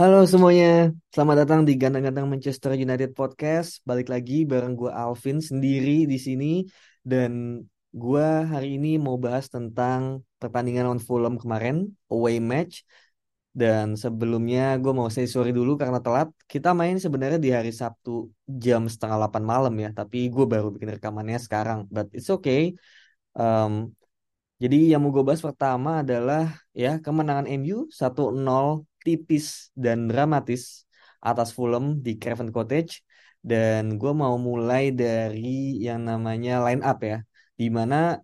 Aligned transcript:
Halo 0.00 0.24
semuanya, 0.24 0.88
selamat 1.12 1.36
datang 1.44 1.60
di 1.68 1.76
Gantang-Gantang 1.76 2.24
Manchester 2.24 2.72
United 2.80 3.12
Podcast. 3.12 3.84
Balik 3.84 4.08
lagi 4.08 4.48
bareng 4.48 4.72
gue 4.72 4.88
Alvin 4.88 5.38
sendiri 5.44 6.08
di 6.08 6.16
sini. 6.16 6.64
Dan 7.04 7.60
gue 7.92 8.28
hari 8.52 8.80
ini 8.80 8.96
mau 8.96 9.20
bahas 9.20 9.52
tentang 9.52 10.24
pertandingan 10.40 10.88
lawan 10.88 11.02
Fulham 11.06 11.36
kemarin, 11.36 11.92
away 12.08 12.40
match. 12.40 12.88
Dan 13.52 14.00
sebelumnya 14.00 14.80
gue 14.80 14.92
mau 14.96 15.12
say 15.12 15.28
sorry 15.28 15.52
dulu 15.52 15.76
karena 15.76 16.00
telat. 16.00 16.32
Kita 16.48 16.72
main 16.72 16.96
sebenarnya 16.96 17.36
di 17.36 17.52
hari 17.52 17.68
Sabtu 17.68 18.32
jam 18.48 18.88
setengah 18.88 19.28
8 19.28 19.44
malam 19.44 19.74
ya. 19.76 19.92
Tapi 19.92 20.32
gue 20.32 20.44
baru 20.48 20.72
bikin 20.72 20.96
rekamannya 20.96 21.36
sekarang. 21.36 21.84
But 21.92 22.08
it's 22.16 22.32
okay. 22.32 22.72
Um, 23.36 23.92
jadi 24.56 24.96
yang 24.96 25.04
mau 25.04 25.12
gue 25.12 25.20
bahas 25.20 25.44
pertama 25.44 26.00
adalah 26.00 26.56
ya 26.72 26.96
kemenangan 26.96 27.44
MU 27.60 27.92
1-0 27.92 28.88
tipis 29.06 29.70
dan 29.84 29.98
dramatis 30.10 30.62
atas 31.22 31.48
Fulham 31.56 32.00
di 32.06 32.18
Craven 32.20 32.50
Cottage. 32.56 33.02
Dan 33.42 33.98
gue 33.98 34.12
mau 34.22 34.38
mulai 34.38 34.94
dari 34.94 35.82
yang 35.82 36.06
namanya 36.06 36.62
line 36.66 36.82
up 36.86 36.98
ya. 37.02 37.26
Di 37.58 37.66
mana 37.70 38.22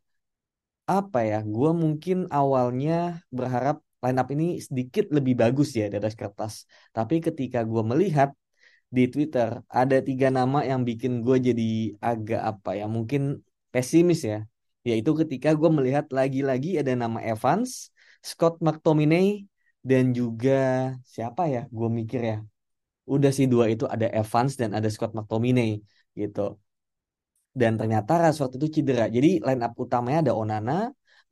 apa 0.89 1.21
ya, 1.31 1.39
gue 1.45 1.71
mungkin 1.83 2.17
awalnya 2.33 3.21
berharap 3.29 3.77
line 4.03 4.19
up 4.23 4.29
ini 4.35 4.47
sedikit 4.63 5.05
lebih 5.17 5.35
bagus 5.43 5.75
ya 5.79 5.91
atas 5.91 6.15
kertas. 6.15 6.55
Tapi 6.97 7.19
ketika 7.27 7.61
gue 7.67 7.83
melihat 7.83 8.31
di 8.89 9.05
Twitter 9.13 9.61
ada 9.69 9.97
tiga 10.01 10.33
nama 10.33 10.65
yang 10.65 10.81
bikin 10.89 11.21
gue 11.21 11.37
jadi 11.49 11.71
agak 12.01 12.41
apa 12.41 12.71
ya 12.81 12.87
mungkin 12.89 13.43
pesimis 13.75 14.21
ya. 14.25 14.39
Yaitu 14.87 15.13
ketika 15.21 15.53
gue 15.53 15.69
melihat 15.69 16.09
lagi-lagi 16.09 16.81
ada 16.81 16.95
nama 16.97 17.21
Evans, 17.21 17.93
Scott 18.25 18.63
McTominay, 18.65 19.45
dan 19.91 20.05
juga 20.19 20.53
siapa 21.15 21.43
ya? 21.55 21.61
Gue 21.77 21.89
mikir 21.99 22.21
ya. 22.31 22.37
Udah 23.15 23.31
sih 23.37 23.47
dua 23.53 23.65
itu 23.73 23.85
ada 23.95 24.07
Evans 24.21 24.53
dan 24.61 24.71
ada 24.77 24.89
Scott 24.95 25.13
McTominay 25.17 25.71
gitu. 26.21 26.41
Dan 27.61 27.73
ternyata 27.81 28.13
Rashford 28.23 28.53
itu 28.61 28.67
cedera. 28.75 29.05
Jadi 29.17 29.29
line 29.47 29.63
up 29.67 29.73
utamanya 29.85 30.19
ada 30.25 30.33
Onana, 30.41 30.73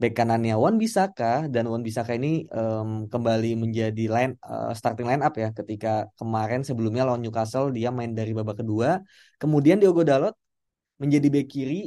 Bek 0.01 0.12
kanannya 0.19 0.55
Wan 0.62 0.77
Bisaka 0.83 1.49
dan 1.55 1.65
Wan 1.73 1.81
Bisaka 1.87 2.12
ini 2.21 2.45
um, 2.53 3.09
kembali 3.12 3.57
menjadi 3.62 4.05
line 4.15 4.33
uh, 4.45 4.73
starting 4.77 5.09
line 5.09 5.23
up 5.25 5.33
ya 5.43 5.49
ketika 5.57 5.89
kemarin 6.21 6.61
sebelumnya 6.69 7.03
lawan 7.09 7.25
Newcastle 7.25 7.73
dia 7.77 7.89
main 7.89 8.12
dari 8.12 8.33
babak 8.37 8.61
kedua. 8.61 9.01
Kemudian 9.41 9.77
Diogo 9.81 10.03
Dalot 10.05 10.34
menjadi 11.01 11.27
bek 11.33 11.47
kiri. 11.49 11.81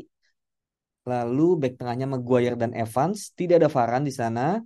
Lalu 1.05 1.47
bek 1.61 1.73
tengahnya 1.77 2.05
Maguire 2.09 2.57
dan 2.57 2.71
Evans. 2.73 3.33
Tidak 3.37 3.55
ada 3.61 3.69
Varane 3.69 4.05
di 4.09 4.13
sana. 4.13 4.57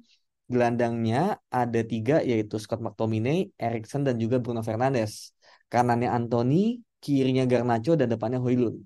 Gelandangnya 0.52 1.40
ada 1.48 1.80
tiga 1.92 2.20
yaitu 2.22 2.56
Scott 2.60 2.82
McTominay, 2.86 3.52
Erikson 3.56 4.02
dan 4.08 4.16
juga 4.24 4.38
Bruno 4.44 4.62
Fernandes. 4.62 5.32
Kanannya 5.72 6.10
Anthony, 6.18 6.84
kirinya 7.04 7.44
Garnacho 7.50 7.92
dan 8.00 8.08
depannya 8.14 8.40
Hoylund 8.44 8.78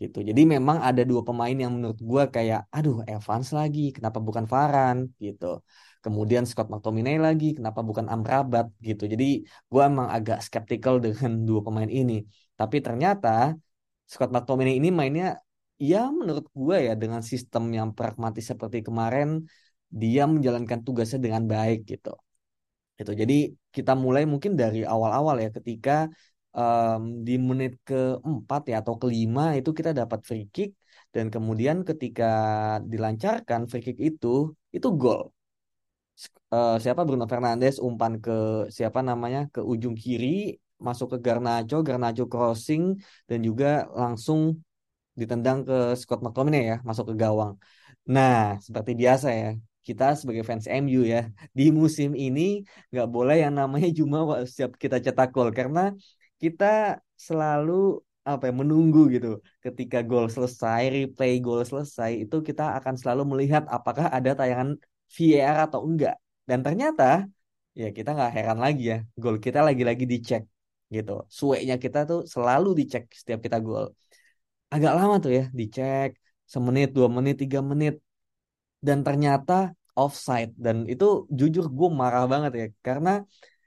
gitu. 0.00 0.18
Jadi 0.28 0.42
memang 0.54 0.78
ada 0.88 1.02
dua 1.04 1.20
pemain 1.28 1.52
yang 1.52 1.72
menurut 1.76 2.00
gue 2.00 2.22
kayak, 2.34 2.60
aduh 2.72 3.04
Evans 3.04 3.48
lagi, 3.58 3.80
kenapa 3.96 4.18
bukan 4.26 4.44
Varan 4.52 4.98
gitu. 5.20 5.60
Kemudian 6.04 6.48
Scott 6.48 6.72
McTominay 6.72 7.20
lagi, 7.20 7.52
kenapa 7.52 7.80
bukan 7.84 8.08
Amrabat 8.08 8.66
gitu. 8.80 9.04
Jadi 9.12 9.44
gue 9.44 9.82
emang 9.84 10.08
agak 10.16 10.40
skeptical 10.46 10.94
dengan 11.04 11.30
dua 11.48 11.60
pemain 11.66 11.90
ini. 12.00 12.24
Tapi 12.56 12.76
ternyata 12.80 13.52
Scott 14.08 14.32
McTominay 14.32 14.74
ini 14.80 14.88
mainnya, 14.88 15.36
ya 15.76 16.08
menurut 16.08 16.48
gue 16.60 16.76
ya 16.88 16.92
dengan 17.02 17.20
sistem 17.20 17.64
yang 17.78 17.88
pragmatis 17.92 18.44
seperti 18.52 18.78
kemarin, 18.80 19.28
dia 19.90 20.22
menjalankan 20.24 20.80
tugasnya 20.86 21.18
dengan 21.26 21.44
baik 21.50 21.84
gitu. 21.90 22.14
Gitu. 22.98 23.12
Jadi 23.16 23.34
kita 23.74 23.92
mulai 23.96 24.22
mungkin 24.28 24.52
dari 24.60 24.84
awal-awal 24.84 25.36
ya 25.44 25.48
ketika 25.50 25.92
um, 26.54 27.24
di 27.26 27.34
menit 27.38 27.72
keempat 27.88 28.62
ya 28.70 28.76
atau 28.82 28.94
kelima 29.00 29.56
itu 29.58 29.70
kita 29.78 29.90
dapat 30.00 30.20
free 30.28 30.46
kick 30.54 30.70
dan 31.14 31.26
kemudian 31.34 31.82
ketika 31.82 32.26
dilancarkan 32.86 33.66
free 33.70 33.82
kick 33.82 33.98
itu 33.98 34.54
itu 34.76 34.88
gol. 35.00 35.32
Uh, 36.52 36.76
siapa 36.82 37.06
Bruno 37.06 37.24
Fernandes 37.24 37.80
umpan 37.80 38.20
ke 38.20 38.68
siapa 38.68 39.00
namanya 39.00 39.48
ke 39.54 39.60
ujung 39.62 39.96
kiri 39.96 40.58
masuk 40.86 41.16
ke 41.16 41.18
Garnacho, 41.24 41.80
Garnacho 41.86 42.24
crossing 42.28 43.00
dan 43.28 43.38
juga 43.40 43.88
langsung 43.96 44.60
ditendang 45.16 45.64
ke 45.68 45.96
Scott 46.00 46.20
McTominay 46.24 46.62
ya 46.70 46.76
masuk 46.88 47.12
ke 47.12 47.14
gawang. 47.22 47.56
Nah 48.04 48.60
seperti 48.60 48.92
biasa 48.92 49.28
ya 49.32 49.48
kita 49.86 50.04
sebagai 50.18 50.44
fans 50.48 50.66
MU 50.68 51.00
ya 51.14 51.20
di 51.58 51.64
musim 51.80 52.10
ini 52.24 52.40
nggak 52.92 53.08
boleh 53.14 53.36
yang 53.44 53.54
namanya 53.60 53.88
cuma 53.98 54.18
setiap 54.50 54.72
kita 54.82 54.96
cetak 55.04 55.28
gol. 55.34 55.48
Karena 55.58 55.80
kita 56.42 57.00
selalu 57.26 58.00
apa 58.30 58.42
ya 58.48 58.54
menunggu 58.60 59.00
gitu. 59.14 59.28
Ketika 59.64 59.98
gol 60.10 60.26
selesai 60.34 60.82
replay 60.94 61.32
gol 61.44 61.60
selesai 61.70 62.10
itu 62.28 62.36
kita 62.48 62.62
akan 62.78 62.94
selalu 63.00 63.22
melihat 63.32 63.62
apakah 63.76 64.06
ada 64.16 64.30
tayangan 64.38 64.76
VAR 65.16 65.56
atau 65.66 65.80
enggak. 65.88 66.14
Dan 66.48 66.58
ternyata 66.66 67.04
ya 67.80 67.88
kita 67.96 68.08
nggak 68.16 68.30
heran 68.36 68.58
lagi 68.64 68.82
ya 68.92 68.98
gol 69.22 69.36
kita 69.46 69.58
lagi-lagi 69.68 70.04
dicek 70.12 70.42
gitu. 70.94 71.12
Suenya 71.38 71.74
kita 71.84 71.98
tuh 72.10 72.20
selalu 72.34 72.68
dicek 72.80 73.04
setiap 73.20 73.40
kita 73.46 73.58
gol. 73.66 73.86
Agak 74.74 74.92
lama 74.98 75.14
tuh 75.24 75.32
ya 75.38 75.44
dicek 75.58 76.10
semenit 76.52 76.88
dua 76.96 77.08
menit 77.16 77.34
tiga 77.42 77.58
menit 77.70 77.94
dan 78.86 78.98
ternyata 79.06 79.52
offside 80.00 80.52
dan 80.64 80.76
itu 80.92 81.04
jujur 81.38 81.64
gue 81.76 81.88
marah 82.00 82.24
banget 82.32 82.52
ya 82.60 82.66
karena 82.86 83.10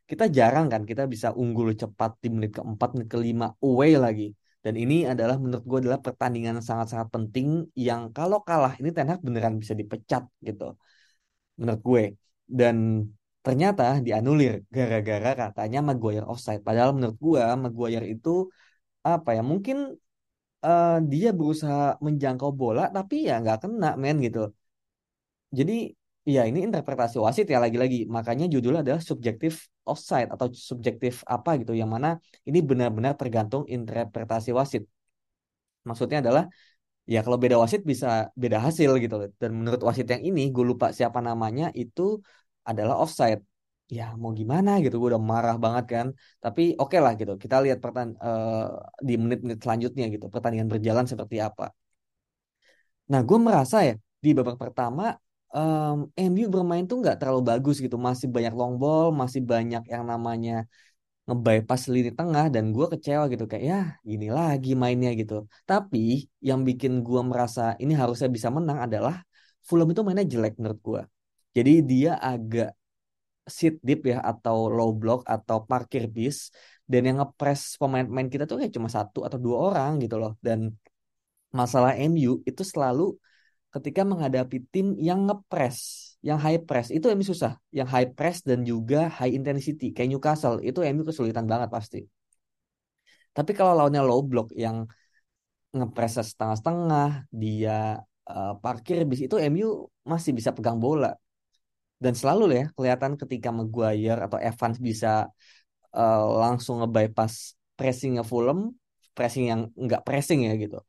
kita 0.09 0.25
jarang 0.37 0.65
kan 0.73 0.81
kita 0.89 1.03
bisa 1.13 1.27
unggul 1.41 1.67
cepat 1.81 2.11
di 2.23 2.27
menit 2.35 2.51
keempat, 2.57 2.89
menit 2.95 3.09
kelima 3.13 3.45
away 3.65 3.91
lagi. 4.05 4.25
Dan 4.63 4.73
ini 4.83 4.95
adalah 5.11 5.35
menurut 5.43 5.65
gue 5.69 5.79
adalah 5.83 5.99
pertandingan 6.05 6.55
sangat-sangat 6.69 7.09
penting 7.15 7.47
yang 7.87 8.01
kalau 8.15 8.39
kalah 8.47 8.73
ini 8.79 8.89
Ten 8.95 9.07
Hag 9.11 9.19
beneran 9.27 9.55
bisa 9.61 9.73
dipecat 9.81 10.23
gitu. 10.47 10.63
Menurut 11.59 11.81
gue. 11.89 12.03
Dan 12.59 12.75
ternyata 13.45 13.83
dianulir 14.05 14.53
gara-gara 14.75 15.29
katanya 15.41 15.79
Maguire 15.87 16.25
offside. 16.31 16.61
Padahal 16.67 16.91
menurut 16.95 17.17
gue 17.25 17.41
Maguire 17.63 18.05
itu 18.13 18.29
apa 19.03 19.29
ya 19.37 19.41
mungkin 19.51 19.77
uh, 20.67 20.87
dia 21.11 21.29
berusaha 21.39 21.99
menjangkau 22.05 22.51
bola 22.61 22.81
tapi 22.95 23.15
ya 23.27 23.33
nggak 23.41 23.57
kena 23.63 23.87
men 24.03 24.17
gitu. 24.25 24.39
Jadi 25.59 25.73
Iya, 26.29 26.41
ini 26.49 26.59
interpretasi 26.67 27.17
wasit 27.25 27.45
ya 27.53 27.59
lagi-lagi. 27.65 27.97
Makanya 28.15 28.45
judulnya 28.53 28.79
adalah 28.85 29.01
subjektif 29.09 29.53
offside 29.91 30.31
atau 30.33 30.47
subjektif 30.69 31.13
apa 31.35 31.49
gitu. 31.59 31.71
Yang 31.81 31.89
mana 31.95 32.09
ini 32.47 32.59
benar-benar 32.69 33.13
tergantung 33.19 33.63
interpretasi 33.75 34.49
wasit. 34.59 34.83
Maksudnya 35.87 36.17
adalah 36.23 36.43
ya 37.13 37.19
kalau 37.25 37.37
beda 37.43 37.57
wasit 37.63 37.81
bisa 37.91 38.07
beda 38.43 38.57
hasil 38.65 38.91
gitu. 39.03 39.15
Dan 39.41 39.51
menurut 39.59 39.81
wasit 39.87 40.07
yang 40.13 40.23
ini, 40.29 40.41
gue 40.55 40.65
lupa 40.71 40.87
siapa 40.97 41.19
namanya, 41.29 41.65
itu 41.81 42.01
adalah 42.69 42.95
offside. 43.03 43.41
Ya 43.97 44.03
mau 44.21 44.31
gimana 44.41 44.71
gitu, 44.83 44.95
gue 45.01 45.09
udah 45.13 45.23
marah 45.33 45.55
banget 45.65 45.85
kan. 45.93 46.07
Tapi 46.43 46.61
oke 46.81 46.89
okay 46.91 46.99
lah 47.05 47.13
gitu, 47.19 47.33
kita 47.43 47.55
lihat 47.65 47.79
pertan 47.83 48.07
uh, 48.25 48.67
di 49.07 49.13
menit-menit 49.21 49.59
selanjutnya 49.63 50.05
gitu, 50.15 50.25
pertandingan 50.33 50.69
berjalan 50.73 51.05
seperti 51.11 51.37
apa. 51.47 51.65
Nah 53.11 53.21
gue 53.27 53.37
merasa 53.47 53.77
ya, 53.87 53.93
di 54.23 54.29
babak 54.37 54.57
pertama 54.63 55.03
um, 55.57 55.95
MU 56.17 56.45
bermain 56.53 56.83
tuh 56.89 56.97
nggak 57.01 57.15
terlalu 57.19 57.41
bagus 57.49 57.75
gitu. 57.85 57.97
Masih 58.07 58.27
banyak 58.35 58.53
long 58.59 58.73
ball 58.81 59.07
masih 59.21 59.41
banyak 59.51 59.81
yang 59.93 60.03
namanya 60.11 60.51
ngebypass 61.27 61.83
lini 61.93 62.11
tengah 62.19 62.45
dan 62.53 62.63
gue 62.75 62.85
kecewa 62.93 63.23
gitu. 63.33 63.43
Kayak 63.51 63.63
ya 63.71 63.79
gini 64.09 64.27
lagi 64.37 64.69
mainnya 64.81 65.09
gitu. 65.21 65.33
Tapi 65.69 65.99
yang 66.47 66.59
bikin 66.67 66.91
gue 67.07 67.21
merasa 67.29 67.61
ini 67.83 67.93
harusnya 68.01 68.27
bisa 68.35 68.49
menang 68.57 68.79
adalah 68.85 69.15
Fulham 69.67 69.87
itu 69.93 70.01
mainnya 70.05 70.27
jelek 70.33 70.53
menurut 70.59 70.81
gue 70.89 71.01
jadi 71.53 71.71
dia 71.85 72.11
agak 72.17 72.73
sit 73.57 73.75
deep 73.87 74.01
ya 74.11 74.17
atau 74.31 74.57
low 74.71 74.89
block 75.01 75.21
atau 75.29 75.57
parkir 75.69 76.03
bis 76.09 76.49
dan 76.91 77.01
yang 77.07 77.17
ngepres 77.21 77.61
pemain-pemain 77.81 78.29
kita 78.33 78.43
tuh 78.49 78.57
kayak 78.59 78.73
cuma 78.77 78.89
satu 78.97 79.19
atau 79.27 79.39
dua 79.45 79.57
orang 79.71 79.91
gitu 80.03 80.15
loh. 80.21 80.33
Dan 80.45 80.59
masalah 81.53 81.93
MU 81.99 82.41
itu 82.49 82.63
selalu 82.65 83.15
ketika 83.73 84.01
menghadapi 84.05 84.57
tim 84.69 84.93
yang 85.01 85.25
ngepres 85.25 85.77
yang 86.23 86.39
high 86.39 86.61
press. 86.63 86.87
Itu 86.87 87.11
MU 87.11 87.25
susah. 87.27 87.59
Yang 87.75 87.87
high 87.93 88.09
press 88.15 88.37
dan 88.47 88.63
juga 88.63 89.11
high 89.11 89.35
intensity 89.35 89.91
kayak 89.91 90.09
Newcastle. 90.15 90.63
Itu 90.63 90.79
MU 90.81 91.03
kesulitan 91.03 91.45
banget 91.51 91.69
pasti. 91.69 91.99
Tapi 93.35 93.51
kalau 93.51 93.75
lawannya 93.75 94.01
low 94.05 94.23
block 94.23 94.55
yang 94.55 94.87
ngepress 95.73 96.21
setengah-setengah 96.31 97.27
dia 97.33 97.99
uh, 98.29 98.53
parkir 98.61 99.03
bis 99.09 99.25
itu 99.25 99.35
MU 99.35 99.89
masih 100.07 100.31
bisa 100.31 100.55
pegang 100.55 100.79
bola. 100.79 101.11
Dan 101.99 102.15
selalu 102.15 102.43
ya 102.55 102.65
kelihatan 102.75 103.19
ketika 103.19 103.51
Maguire 103.51 104.19
atau 104.23 104.39
Evans 104.39 104.77
bisa 104.79 105.27
uh, 105.91 106.23
langsung 106.39 106.79
nge-bypass 106.83 107.59
pressingnya 107.75 108.23
Fulham 108.23 108.71
pressing 109.13 109.45
yang 109.49 109.61
nggak 109.77 110.01
pressing 110.03 110.49
ya 110.49 110.53
gitu 110.57 110.81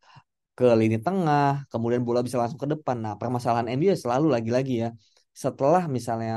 ke 0.59 0.65
lini 0.81 0.97
tengah 1.07 1.67
kemudian 1.73 2.03
bola 2.07 2.21
bisa 2.27 2.37
langsung 2.41 2.61
ke 2.65 2.69
depan 2.75 2.97
nah 3.05 3.15
permasalahan 3.21 3.67
MU 3.77 3.95
selalu 4.05 4.27
lagi-lagi 4.35 4.73
ya 4.85 4.89
setelah 5.43 5.83
misalnya 5.97 6.33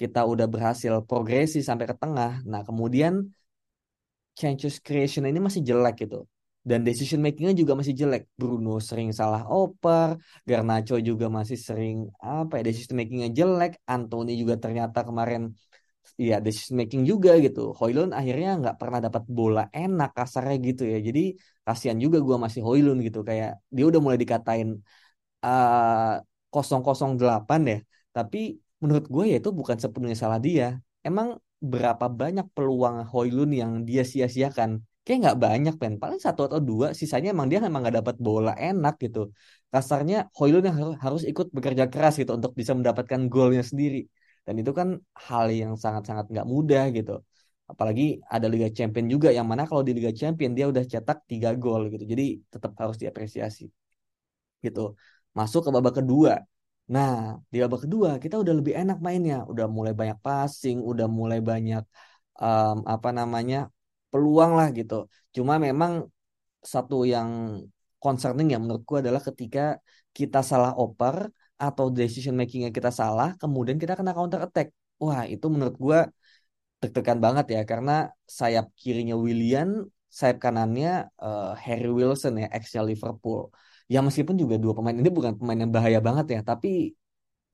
kita 0.00 0.20
udah 0.32 0.46
berhasil 0.54 0.92
progresi 1.08 1.58
sampai 1.68 1.86
ke 1.90 1.96
tengah 2.02 2.30
nah 2.50 2.60
kemudian 2.68 3.12
chances 4.40 4.74
creation 4.86 5.24
ini 5.30 5.40
masih 5.46 5.62
jelek 5.68 5.94
gitu 6.04 6.26
dan 6.64 6.80
decision 6.80 7.20
makingnya 7.20 7.52
juga 7.60 7.76
masih 7.76 7.92
jelek. 7.92 8.24
Bruno 8.40 8.80
sering 8.80 9.12
salah 9.12 9.44
oper, 9.44 10.16
Garnacho 10.48 10.96
juga 10.96 11.28
masih 11.28 11.60
sering 11.60 12.08
apa 12.24 12.52
ya 12.58 12.62
decision 12.64 12.96
makingnya 12.96 13.28
jelek. 13.38 13.76
Anthony 13.84 14.32
juga 14.40 14.56
ternyata 14.56 15.04
kemarin 15.04 15.52
ya 16.28 16.34
decision 16.44 16.76
making 16.80 17.02
juga 17.10 17.30
gitu. 17.44 17.60
Hoylund 17.78 18.10
akhirnya 18.18 18.48
nggak 18.60 18.76
pernah 18.80 18.98
dapat 19.06 19.22
bola 19.26 19.62
enak 19.74 20.10
kasarnya 20.18 20.56
gitu 20.68 20.82
ya. 20.92 20.98
Jadi 21.08 21.20
kasihan 21.66 21.98
juga 22.04 22.18
gue 22.26 22.36
masih 22.44 22.60
Hoylund 22.66 23.00
gitu 23.06 23.20
kayak 23.28 23.50
dia 23.74 23.84
udah 23.90 24.00
mulai 24.04 24.18
dikatain 24.22 24.68
uh, 25.46 26.14
008 26.52 27.60
ya. 27.72 27.78
Tapi 28.16 28.38
menurut 28.82 29.06
gue 29.14 29.24
ya 29.32 29.36
itu 29.40 29.50
bukan 29.60 29.76
sepenuhnya 29.82 30.18
salah 30.24 30.40
dia. 30.46 30.64
Emang 31.06 31.28
berapa 31.72 32.06
banyak 32.20 32.46
peluang 32.54 32.96
Hoylund 33.12 33.52
yang 33.60 33.72
dia 33.88 34.02
sia-siakan? 34.04 34.70
kayak 35.04 35.18
nggak 35.22 35.38
banyak 35.46 35.74
pen 35.80 35.94
paling 36.02 36.20
satu 36.26 36.40
atau 36.48 36.60
dua 36.70 36.86
sisanya 37.00 37.28
emang 37.36 37.46
dia 37.52 37.60
emang 37.60 37.84
nggak 37.84 37.96
dapat 38.00 38.16
bola 38.26 38.52
enak 38.56 38.94
gitu 39.04 39.20
kasarnya 39.72 40.16
Hoylund 40.36 40.64
yang 40.68 40.76
harus 41.04 41.22
ikut 41.30 41.46
bekerja 41.56 41.84
keras 41.92 42.16
gitu 42.20 42.32
untuk 42.38 42.52
bisa 42.60 42.72
mendapatkan 42.78 43.20
golnya 43.28 43.60
sendiri 43.60 44.08
dan 44.46 44.54
itu 44.60 44.70
kan 44.78 44.88
hal 45.26 45.44
yang 45.60 45.72
sangat-sangat 45.84 46.24
nggak 46.32 46.46
mudah 46.54 46.82
gitu. 46.96 47.12
Apalagi 47.70 48.02
ada 48.34 48.46
Liga 48.52 48.68
Champion 48.76 49.06
juga 49.14 49.28
yang 49.32 49.46
mana 49.50 49.62
kalau 49.70 49.82
di 49.88 49.92
Liga 49.96 50.12
Champion 50.20 50.52
dia 50.56 50.66
udah 50.72 50.84
cetak 50.92 51.18
tiga 51.30 51.48
gol 51.62 51.82
gitu. 51.92 52.04
Jadi 52.12 52.24
tetap 52.52 52.72
harus 52.80 52.96
diapresiasi 53.02 53.64
gitu. 54.64 54.80
Masuk 55.38 55.60
ke 55.66 55.70
babak 55.76 55.94
kedua. 56.00 56.32
Nah 56.94 57.40
di 57.52 57.56
babak 57.64 57.80
kedua 57.84 58.10
kita 58.22 58.34
udah 58.42 58.54
lebih 58.58 58.74
enak 58.80 58.98
mainnya. 59.06 59.36
Udah 59.50 59.66
mulai 59.76 59.92
banyak 60.00 60.18
passing 60.26 60.76
udah 60.90 61.06
mulai 61.18 61.38
banyak 61.50 61.82
um, 62.44 62.76
apa 62.94 63.08
namanya 63.18 63.56
peluang 64.10 64.52
lah 64.58 64.68
gitu. 64.78 64.94
Cuma 65.36 65.54
memang 65.66 65.92
satu 66.72 66.94
yang 67.04 67.28
concerning 68.02 68.46
ya 68.52 68.58
menurutku 68.62 68.94
adalah 69.00 69.20
ketika 69.28 69.60
kita 70.16 70.38
salah 70.50 70.72
oper 70.82 71.16
atau 71.58 71.86
decision 71.90 72.34
makingnya 72.40 72.70
kita 72.74 72.90
salah, 72.90 73.34
kemudian 73.40 73.76
kita 73.82 73.94
kena 73.98 74.12
counter 74.16 74.40
attack. 74.46 74.68
Wah 75.02 75.26
itu 75.26 75.46
menurut 75.52 75.76
gue 75.78 75.98
deg-degan 76.82 77.18
banget 77.22 77.46
ya 77.56 77.60
karena 77.70 77.92
sayap 78.38 78.66
kirinya 78.76 79.14
William, 79.16 79.88
sayap 80.18 80.36
kanannya 80.44 81.08
uh, 81.22 81.56
Harry 81.64 81.90
Wilson 81.90 82.42
ya 82.42 82.46
ex 82.56 82.64
Liverpool. 82.90 83.50
Ya 83.92 83.98
meskipun 84.00 84.36
juga 84.42 84.56
dua 84.56 84.72
pemain 84.76 84.96
ini 84.96 85.10
bukan 85.12 85.32
pemain 85.38 85.58
yang 85.60 85.72
bahaya 85.76 86.00
banget 86.00 86.26
ya, 86.34 86.40
tapi 86.40 86.96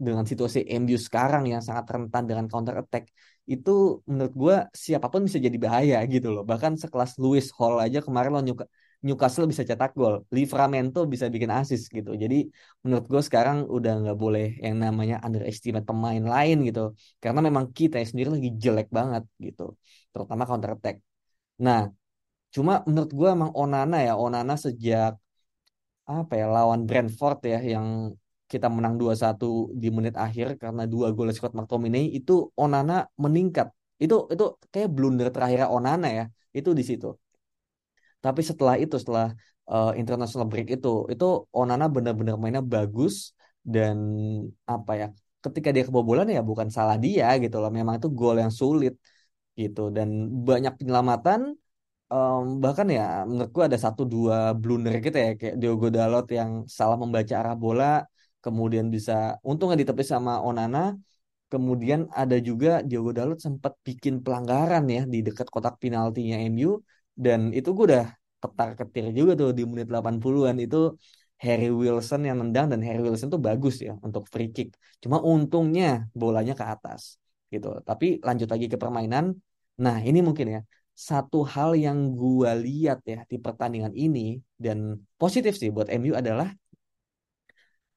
dengan 0.01 0.25
situasi 0.25 0.65
MU 0.81 0.97
sekarang 0.97 1.45
yang 1.53 1.61
sangat 1.61 1.85
rentan 1.93 2.25
dengan 2.25 2.47
counter 2.49 2.81
attack 2.81 3.13
itu 3.45 4.01
menurut 4.09 4.35
gue 4.43 4.57
siapa 4.73 5.07
pun 5.13 5.21
bisa 5.29 5.37
jadi 5.37 5.59
bahaya 5.61 5.97
gitu 6.09 6.33
loh 6.33 6.43
bahkan 6.51 6.73
sekelas 6.83 7.21
Lewis 7.21 7.53
Hall 7.57 7.77
aja 7.85 7.99
kemarin 8.01 8.33
nyuka 8.47 8.65
Newcastle 9.07 9.49
bisa 9.49 9.65
cetak 9.65 9.91
gol, 9.97 10.15
Livramento 10.37 10.99
bisa 11.13 11.27
bikin 11.35 11.51
assist 11.59 11.89
gitu. 11.97 12.11
Jadi 12.23 12.37
menurut 12.85 13.05
gue 13.09 13.23
sekarang 13.29 13.65
udah 13.77 13.93
nggak 14.05 14.19
boleh 14.25 14.45
yang 14.65 14.77
namanya 14.85 15.17
underestimate 15.27 15.87
pemain 15.89 16.21
lain 16.35 16.57
gitu, 16.69 16.93
karena 17.23 17.41
memang 17.49 17.65
kita 17.79 17.97
sendiri 18.05 18.29
lagi 18.37 18.51
jelek 18.63 18.89
banget 18.99 19.25
gitu, 19.41 19.63
terutama 20.13 20.43
counter 20.45 20.71
attack. 20.77 20.97
Nah, 21.65 21.89
cuma 22.55 22.73
menurut 22.89 23.11
gue 23.19 23.29
emang 23.37 23.51
Onana 23.57 23.97
ya, 24.07 24.13
Onana 24.25 24.55
sejak 24.65 25.17
apa 26.11 26.33
ya 26.41 26.47
lawan 26.51 26.81
Brentford 26.89 27.39
ya 27.53 27.59
yang 27.63 27.87
kita 28.51 28.67
menang 28.67 28.99
2-1 28.99 29.71
di 29.83 29.89
menit 29.95 30.19
akhir 30.19 30.59
karena 30.59 30.83
dua 30.93 31.15
gol 31.15 31.31
Scott 31.31 31.55
McTominay 31.55 32.11
itu 32.19 32.51
Onana 32.59 33.07
meningkat. 33.15 33.71
Itu 34.03 34.27
itu 34.35 34.45
kayak 34.75 34.91
blunder 34.91 35.29
terakhir 35.31 35.71
Onana 35.71 36.09
ya. 36.11 36.25
Itu 36.51 36.75
di 36.75 36.83
situ. 36.83 37.15
Tapi 38.25 38.41
setelah 38.51 38.75
itu 38.83 38.95
setelah 39.03 39.27
uh, 39.73 39.91
international 40.01 40.47
break 40.51 40.69
itu 40.77 40.89
itu 41.13 41.25
Onana 41.59 41.85
benar-benar 41.95 42.35
mainnya 42.41 42.63
bagus 42.75 43.15
dan 43.75 43.97
apa 44.69 44.93
ya 45.01 45.07
ketika 45.45 45.69
dia 45.75 45.85
kebobolan 45.89 46.29
ya 46.37 46.41
bukan 46.51 46.69
salah 46.77 46.97
dia 47.05 47.27
gitu 47.43 47.57
loh. 47.63 47.71
Memang 47.79 47.95
itu 47.99 48.09
gol 48.19 48.37
yang 48.43 48.53
sulit 48.61 48.93
gitu 49.61 49.81
dan 49.97 50.09
banyak 50.49 50.73
penyelamatan 50.79 51.41
um, 52.13 52.43
bahkan 52.63 52.87
ya 52.97 53.03
menurutku 53.29 53.61
ada 53.67 53.79
satu 53.85 54.03
dua 54.15 54.37
blunder 54.61 54.95
gitu 55.05 55.17
ya 55.25 55.31
kayak 55.41 55.55
Diogo 55.61 55.87
Dalot 55.97 56.27
yang 56.39 56.51
salah 56.79 56.97
membaca 57.03 57.35
arah 57.41 57.55
bola 57.63 57.85
kemudian 58.45 58.87
bisa 58.95 59.13
untung 59.49 59.67
nggak 59.69 59.81
ditepis 59.87 60.09
sama 60.15 60.33
Onana 60.49 60.79
kemudian 61.53 62.01
ada 62.21 62.37
juga 62.49 62.69
Diogo 62.89 63.11
Dalot 63.17 63.39
sempat 63.47 63.73
bikin 63.87 64.15
pelanggaran 64.25 64.85
ya 64.97 65.03
di 65.13 65.19
dekat 65.27 65.47
kotak 65.55 65.75
penaltinya 65.83 66.37
MU 66.53 66.79
dan 67.25 67.41
itu 67.59 67.69
gue 67.77 67.85
udah 67.91 68.07
ketar 68.43 68.71
ketir 68.79 69.05
juga 69.19 69.33
tuh 69.41 69.51
di 69.59 69.63
menit 69.69 69.87
80-an 69.93 70.57
itu 70.65 70.77
Harry 71.45 71.69
Wilson 71.73 72.21
yang 72.29 72.37
nendang 72.41 72.67
dan 72.73 72.81
Harry 72.85 73.01
Wilson 73.05 73.29
tuh 73.35 73.41
bagus 73.41 73.81
ya 73.87 73.93
untuk 74.07 74.25
free 74.33 74.49
kick. 74.53 74.69
Cuma 75.03 75.17
untungnya 75.21 76.09
bolanya 76.13 76.53
ke 76.53 76.65
atas 76.65 77.17
gitu. 77.53 77.81
Tapi 77.89 78.21
lanjut 78.21 78.49
lagi 78.53 78.67
ke 78.73 78.77
permainan. 78.77 79.25
Nah 79.85 79.97
ini 80.05 80.21
mungkin 80.21 80.47
ya. 80.57 80.61
Satu 80.93 81.49
hal 81.49 81.81
yang 81.81 82.13
gue 82.13 82.51
lihat 82.61 83.01
ya 83.09 83.25
di 83.25 83.41
pertandingan 83.41 83.97
ini 83.97 84.37
dan 84.61 85.01
positif 85.17 85.57
sih 85.57 85.73
buat 85.73 85.89
MU 85.89 86.13
adalah 86.13 86.53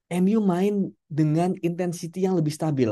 MU 0.08 0.40
main 0.40 0.96
dengan 1.12 1.52
intensity 1.60 2.24
yang 2.24 2.40
lebih 2.40 2.56
stabil. 2.56 2.88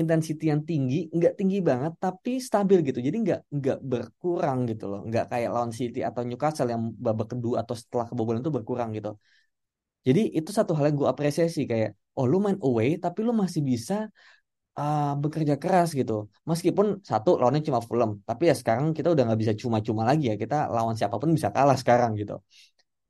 Intensity 0.00 0.44
yang 0.52 0.62
tinggi, 0.62 1.10
nggak 1.10 1.32
tinggi 1.38 1.58
banget, 1.58 1.92
tapi 1.98 2.38
stabil 2.38 2.78
gitu. 2.86 2.98
Jadi 3.02 3.16
nggak 3.24 3.40
nggak 3.56 3.78
berkurang 3.90 4.58
gitu 4.70 4.84
loh. 4.90 5.00
Nggak 5.08 5.24
kayak 5.32 5.48
lawan 5.54 5.72
City 5.74 5.98
atau 6.08 6.22
Newcastle 6.28 6.68
yang 6.70 6.82
babak 7.06 7.34
kedua 7.34 7.62
atau 7.62 7.74
setelah 7.74 8.06
kebobolan 8.10 8.40
itu 8.44 8.52
berkurang 8.54 8.90
gitu. 8.94 9.10
Jadi 10.06 10.20
itu 10.38 10.50
satu 10.54 10.72
hal 10.78 10.84
yang 10.88 10.96
gue 11.00 11.08
apresiasi 11.10 11.60
kayak, 11.70 11.90
oh 12.16 12.24
lu 12.30 12.38
main 12.44 12.58
away 12.66 12.88
tapi 13.04 13.18
lu 13.26 13.32
masih 13.42 13.60
bisa 13.70 13.94
uh, 14.78 15.18
bekerja 15.22 15.54
keras 15.62 15.88
gitu. 15.98 16.30
Meskipun 16.50 16.86
satu 17.10 17.30
lawannya 17.40 17.62
cuma 17.68 17.80
Fulham, 17.82 18.10
tapi 18.28 18.42
ya 18.50 18.54
sekarang 18.60 18.86
kita 18.96 19.08
udah 19.14 19.22
nggak 19.26 19.40
bisa 19.42 19.54
cuma-cuma 19.62 20.02
lagi 20.10 20.24
ya. 20.30 20.36
Kita 20.42 20.56
lawan 20.70 20.94
siapa 20.98 21.16
pun 21.22 21.30
bisa 21.36 21.48
kalah 21.56 21.76
sekarang 21.82 22.10
gitu. 22.20 22.34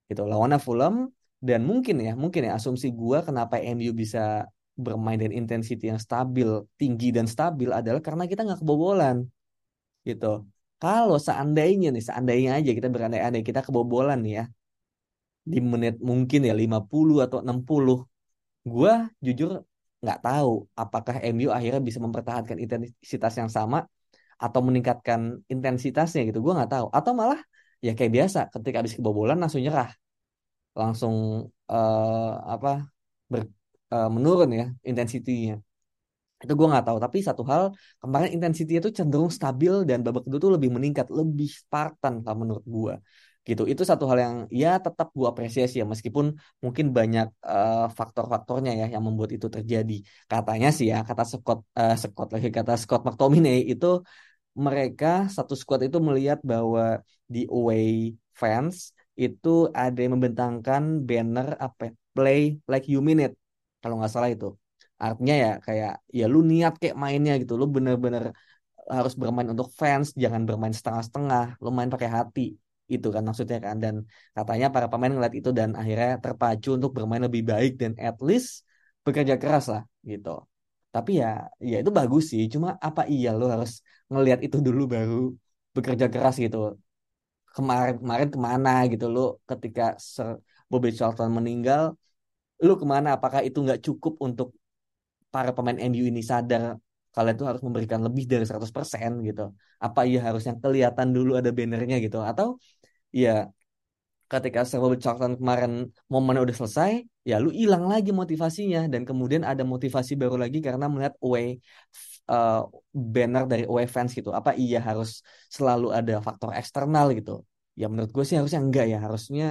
Gitu 0.08 0.22
lawannya 0.24 0.58
Fulham, 0.66 1.12
dan 1.38 1.60
mungkin 1.70 1.96
ya, 2.02 2.12
mungkin 2.18 2.40
ya 2.48 2.52
asumsi 2.58 2.90
gue 2.90 3.18
kenapa 3.22 3.60
MU 3.62 3.92
bisa 3.94 4.48
bermain 4.78 5.18
dengan 5.18 5.34
intensity 5.34 5.90
yang 5.90 5.98
stabil, 5.98 6.46
tinggi 6.78 7.10
dan 7.10 7.26
stabil 7.26 7.68
adalah 7.74 7.98
karena 7.98 8.24
kita 8.30 8.46
nggak 8.46 8.60
kebobolan. 8.62 9.26
Gitu. 10.06 10.46
Kalau 10.78 11.18
seandainya 11.18 11.90
nih, 11.90 12.04
seandainya 12.08 12.50
aja 12.62 12.70
kita 12.70 12.86
berandai-andai 12.86 13.42
kita 13.42 13.60
kebobolan 13.66 14.22
nih 14.22 14.32
ya. 14.38 14.44
Di 15.42 15.58
menit 15.58 15.98
mungkin 15.98 16.40
ya 16.48 16.54
50 16.54 17.16
atau 17.26 17.42
60. 17.42 18.06
Gue 18.62 18.92
jujur 19.18 19.66
nggak 19.98 20.18
tahu 20.22 20.70
apakah 20.78 21.18
MU 21.34 21.50
akhirnya 21.50 21.82
bisa 21.82 21.98
mempertahankan 21.98 22.56
intensitas 22.62 23.34
yang 23.34 23.50
sama 23.50 23.90
atau 24.38 24.60
meningkatkan 24.62 25.42
intensitasnya 25.50 26.22
gitu. 26.30 26.38
Gue 26.38 26.54
nggak 26.54 26.70
tahu. 26.70 26.86
Atau 26.94 27.12
malah 27.18 27.42
ya 27.82 27.92
kayak 27.98 28.12
biasa 28.14 28.38
ketika 28.54 28.76
habis 28.82 28.94
kebobolan 28.94 29.38
langsung 29.42 29.62
nyerah 29.62 29.90
langsung 30.78 31.14
uh, 31.66 32.32
apa 32.54 32.86
ber, 33.26 33.50
uh, 33.94 34.08
menurun 34.14 34.50
ya 34.60 34.64
intensitinya. 34.90 35.54
Itu 36.42 36.52
gue 36.58 36.66
nggak 36.70 36.86
tahu 36.86 36.98
tapi 37.04 37.18
satu 37.28 37.42
hal 37.50 37.62
kemarin 38.02 38.30
intensity 38.36 38.72
itu 38.78 38.88
cenderung 38.98 39.32
stabil 39.38 39.74
dan 39.88 39.98
babak 40.06 40.22
kedua 40.26 40.40
tuh 40.44 40.52
lebih 40.56 40.70
meningkat 40.76 41.06
lebih 41.10 41.48
Spartan 41.50 42.14
lah 42.26 42.34
menurut 42.38 42.64
gue 42.76 42.94
gitu. 43.48 43.62
Itu 43.72 43.82
satu 43.90 44.04
hal 44.10 44.18
yang 44.24 44.36
ya 44.52 44.68
tetap 44.76 45.08
gue 45.18 45.26
apresiasi 45.32 45.74
ya 45.80 45.86
meskipun 45.92 46.26
mungkin 46.64 46.86
banyak 46.98 47.26
uh, 47.42 47.88
faktor-faktornya 47.98 48.70
ya 48.80 48.86
yang 48.94 49.02
membuat 49.06 49.30
itu 49.36 49.46
terjadi. 49.56 49.94
Katanya 50.30 50.68
sih 50.76 50.86
ya 50.92 50.96
kata 51.08 51.22
Scott 51.30 51.60
uh, 51.80 51.94
Scott 52.02 52.28
lagi 52.34 52.48
kata 52.58 52.72
Scott 52.82 53.02
McTominay 53.06 53.58
itu 53.72 53.86
mereka 54.58 55.30
satu 55.36 55.54
squad 55.60 55.80
itu 55.86 55.98
melihat 56.02 56.38
bahwa 56.42 57.00
di 57.34 57.46
away 57.46 58.18
fans 58.34 58.90
itu 59.18 59.70
ada 59.74 59.98
yang 60.02 60.18
membentangkan 60.18 60.82
banner 61.08 61.48
apa 61.58 61.90
ya, 61.90 61.92
play 62.14 62.40
like 62.70 62.86
you 62.90 62.98
mean 62.98 63.18
it 63.22 63.32
kalau 63.80 63.94
nggak 63.98 64.12
salah 64.14 64.30
itu. 64.34 64.46
Artinya 65.04 65.34
ya 65.44 65.50
kayak 65.66 65.92
ya 66.18 66.24
lu 66.32 66.38
niat 66.50 66.72
kayak 66.80 66.96
mainnya 67.02 67.32
gitu. 67.42 67.52
Lu 67.60 67.66
bener-bener 67.74 68.24
harus 68.96 69.14
bermain 69.20 69.48
untuk 69.54 69.68
fans 69.80 70.06
jangan 70.22 70.42
bermain 70.48 70.74
setengah-setengah. 70.78 71.44
Lu 71.62 71.68
main 71.76 71.90
pakai 71.94 72.10
hati. 72.18 72.40
Itu 72.94 73.06
kan 73.14 73.22
maksudnya 73.28 73.58
kan. 73.66 73.76
Dan 73.84 73.94
katanya 74.36 74.66
para 74.74 74.86
pemain 74.92 75.12
ngeliat 75.14 75.34
itu 75.38 75.50
dan 75.58 75.70
akhirnya 75.80 76.10
terpacu 76.24 76.68
untuk 76.78 76.90
bermain 76.96 77.22
lebih 77.26 77.42
baik 77.52 77.72
dan 77.82 77.92
at 78.08 78.16
least 78.28 78.48
bekerja 79.06 79.34
keras 79.42 79.64
lah 79.72 79.82
gitu. 80.10 80.28
Tapi 80.94 81.10
ya 81.22 81.28
ya 81.70 81.76
itu 81.82 81.90
bagus 81.98 82.24
sih. 82.32 82.42
Cuma 82.54 82.68
apa 82.88 83.02
iya 83.12 83.28
lu 83.38 83.44
harus 83.54 83.70
ngelihat 84.10 84.40
itu 84.46 84.56
dulu 84.66 84.82
baru 84.94 85.14
bekerja 85.76 86.06
keras 86.12 86.34
gitu. 86.44 86.58
Kemarin 87.56 87.94
kemarin 88.02 88.28
ke 88.34 88.38
mana 88.48 88.70
gitu 88.92 89.04
lu 89.14 89.20
ketika 89.50 89.82
Sir 89.98 90.28
Bobby 90.70 90.90
Charlton 90.96 91.30
meninggal 91.38 91.82
lu 92.66 92.72
ke 92.80 92.86
mana? 92.94 93.08
Apakah 93.16 93.40
itu 93.46 93.58
nggak 93.64 93.80
cukup 93.86 94.12
untuk 94.26 94.48
para 95.34 95.50
pemain 95.56 95.78
MU 95.78 96.04
ini 96.10 96.22
sadar 96.24 96.76
kalian 97.14 97.34
tuh 97.40 97.46
harus 97.50 97.62
memberikan 97.66 98.00
lebih 98.06 98.24
dari 98.30 98.44
100% 98.48 99.10
gitu? 99.28 99.42
Apa 99.86 100.00
iya 100.08 100.18
harusnya 100.26 100.52
kelihatan 100.62 101.08
dulu 101.16 101.30
ada 101.40 101.50
bannernya 101.58 101.96
gitu? 102.04 102.18
Atau 102.30 102.46
ya 103.22 103.30
ketika 104.28 104.60
Sir 104.68 104.78
Bobby 104.82 105.00
Charlton 105.00 105.40
kemarin 105.40 105.88
momennya 106.12 106.44
udah 106.44 106.56
selesai 106.60 106.90
ya 107.24 107.34
lu 107.44 107.48
hilang 107.60 107.84
lagi 107.92 108.10
motivasinya. 108.12 108.80
Dan 108.92 109.02
kemudian 109.08 109.42
ada 109.50 109.62
motivasi 109.64 110.12
baru 110.20 110.36
lagi 110.42 110.58
karena 110.66 110.84
melihat 110.92 111.14
away 111.24 111.58
uh, 112.28 112.68
banner 112.92 113.44
dari 113.48 113.64
away 113.70 113.86
fans 113.88 114.12
gitu. 114.18 114.30
Apa 114.38 114.50
iya 114.62 114.78
harus 114.88 115.24
selalu 115.56 115.86
ada 115.98 116.20
faktor 116.26 116.52
eksternal 116.60 117.06
gitu? 117.18 117.42
Ya 117.80 117.86
menurut 117.90 118.10
gue 118.16 118.24
sih 118.28 118.36
harusnya 118.38 118.60
enggak 118.60 118.84
ya. 118.92 118.98
Harusnya 119.04 119.44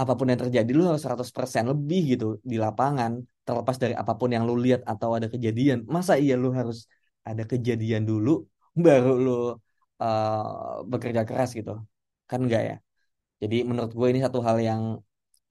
apa 0.00 0.12
pun 0.18 0.26
yang 0.30 0.40
terjadi 0.44 0.70
lu 0.78 0.82
harus 0.88 1.02
100% 1.04 1.64
lebih 1.72 2.00
gitu 2.16 2.26
di 2.50 2.56
lapangan 2.64 3.12
terlepas 3.46 3.76
dari 3.82 3.94
apa 4.02 4.12
pun 4.20 4.28
yang 4.34 4.44
lu 4.48 4.54
lihat 4.64 4.80
atau 4.92 5.08
ada 5.18 5.28
kejadian. 5.34 5.78
Masa 5.94 6.12
iya 6.22 6.34
lu 6.42 6.48
harus 6.58 6.78
ada 7.30 7.42
kejadian 7.52 8.02
dulu 8.10 8.30
baru 8.86 9.10
lu 9.24 9.30
uh, 10.00 10.80
bekerja 10.90 11.22
keras 11.28 11.50
gitu? 11.58 11.72
Kan 12.30 12.40
enggak 12.46 12.62
ya? 12.70 12.76
Jadi 13.42 13.56
menurut 13.68 13.92
gue 13.98 14.08
ini 14.12 14.20
satu 14.26 14.38
hal 14.46 14.56
yang 14.68 14.82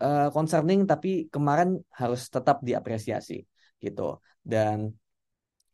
uh, 0.06 0.28
concerning 0.36 0.80
tapi 0.92 1.10
kemarin 1.34 1.70
harus 2.00 2.22
tetap 2.36 2.58
diapresiasi 2.68 3.46
gitu. 3.84 4.02
Dan 4.52 4.78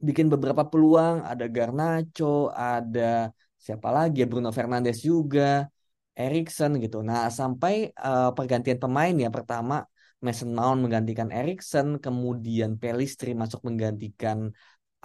bikin 0.08 0.28
beberapa 0.34 0.64
peluang 0.72 1.24
ada 1.24 1.46
Garnacho 1.56 2.52
ada 2.52 3.32
siapa 3.66 3.90
lagi 3.96 4.24
ya? 4.24 4.28
Bruno 4.32 4.52
Fernandes 4.58 5.00
juga 5.10 5.68
Erikson 6.16 6.72
gitu. 6.84 6.98
Nah 7.10 7.28
sampai 7.40 7.92
uh, 8.00 8.32
pergantian 8.38 8.80
pemain 8.84 9.16
ya 9.24 9.30
pertama 9.38 9.84
Mason 10.24 10.52
Mount 10.58 10.80
menggantikan 10.84 11.30
Erikson 11.30 11.88
kemudian 12.00 12.80
Pelistri 12.82 13.32
masuk 13.42 13.62
menggantikan 13.68 14.38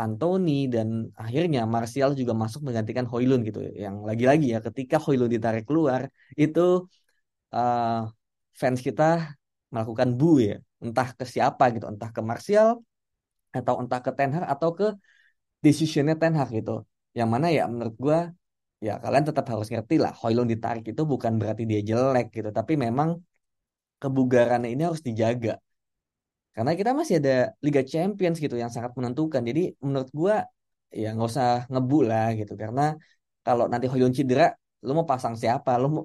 Anthony 0.01 0.65
dan 0.75 1.13
akhirnya 1.13 1.61
Martial 1.69 2.11
juga 2.17 2.33
masuk 2.33 2.61
menggantikan 2.67 3.05
Hoylund 3.11 3.43
gitu. 3.45 3.61
Yang 3.85 3.97
lagi-lagi 4.09 4.47
ya 4.55 4.59
ketika 4.65 4.97
Hoylund 5.05 5.33
ditarik 5.37 5.65
keluar 5.69 6.09
itu 6.39 6.89
uh, 7.53 8.09
fans 8.61 8.81
kita 8.81 9.37
melakukan 9.75 10.09
bu 10.17 10.41
ya. 10.41 10.57
Entah 10.81 11.09
ke 11.13 11.25
siapa 11.29 11.69
gitu 11.75 11.87
entah 11.93 12.09
ke 12.17 12.21
Martial 12.25 12.81
atau 13.53 13.75
entah 13.83 14.01
ke 14.01 14.11
Ten 14.17 14.31
Hag 14.33 14.47
atau 14.49 14.71
ke 14.79 14.87
decisionnya 15.61 16.15
Ten 16.17 16.33
Hag 16.39 16.49
gitu. 16.59 16.87
Yang 17.19 17.29
mana 17.35 17.47
ya 17.53 17.69
menurut 17.69 17.97
gue 18.01 18.19
ya 18.87 18.93
kalian 19.03 19.25
tetap 19.29 19.45
harus 19.53 19.69
ngerti 19.73 19.95
lah 20.05 20.13
Hoylund 20.21 20.49
ditarik 20.53 20.85
itu 20.93 21.03
bukan 21.13 21.33
berarti 21.41 21.63
dia 21.71 21.81
jelek 21.91 22.27
gitu 22.37 22.49
tapi 22.59 22.73
memang 22.85 23.09
kebugarannya 24.01 24.69
ini 24.75 24.83
harus 24.89 25.03
dijaga. 25.09 25.61
Karena 26.55 26.73
kita 26.75 26.91
masih 26.99 27.15
ada 27.21 27.55
Liga 27.65 27.83
Champions 27.93 28.37
gitu 28.45 28.57
yang 28.59 28.73
sangat 28.75 28.93
menentukan 28.99 29.43
jadi 29.49 29.63
menurut 29.85 30.11
gue 30.11 30.35
ya 30.91 31.07
nggak 31.15 31.29
usah 31.33 31.49
ngebu 31.71 31.99
lah 32.11 32.27
gitu. 32.41 32.53
Karena 32.63 32.83
kalau 33.47 33.65
nanti 33.71 33.87
Hoylund 33.91 34.17
cedera 34.19 34.45
lu 34.87 34.93
mau 34.99 35.07
pasang 35.07 35.35
siapa? 35.37 35.71
Lu 35.83 35.87
mau 35.95 36.05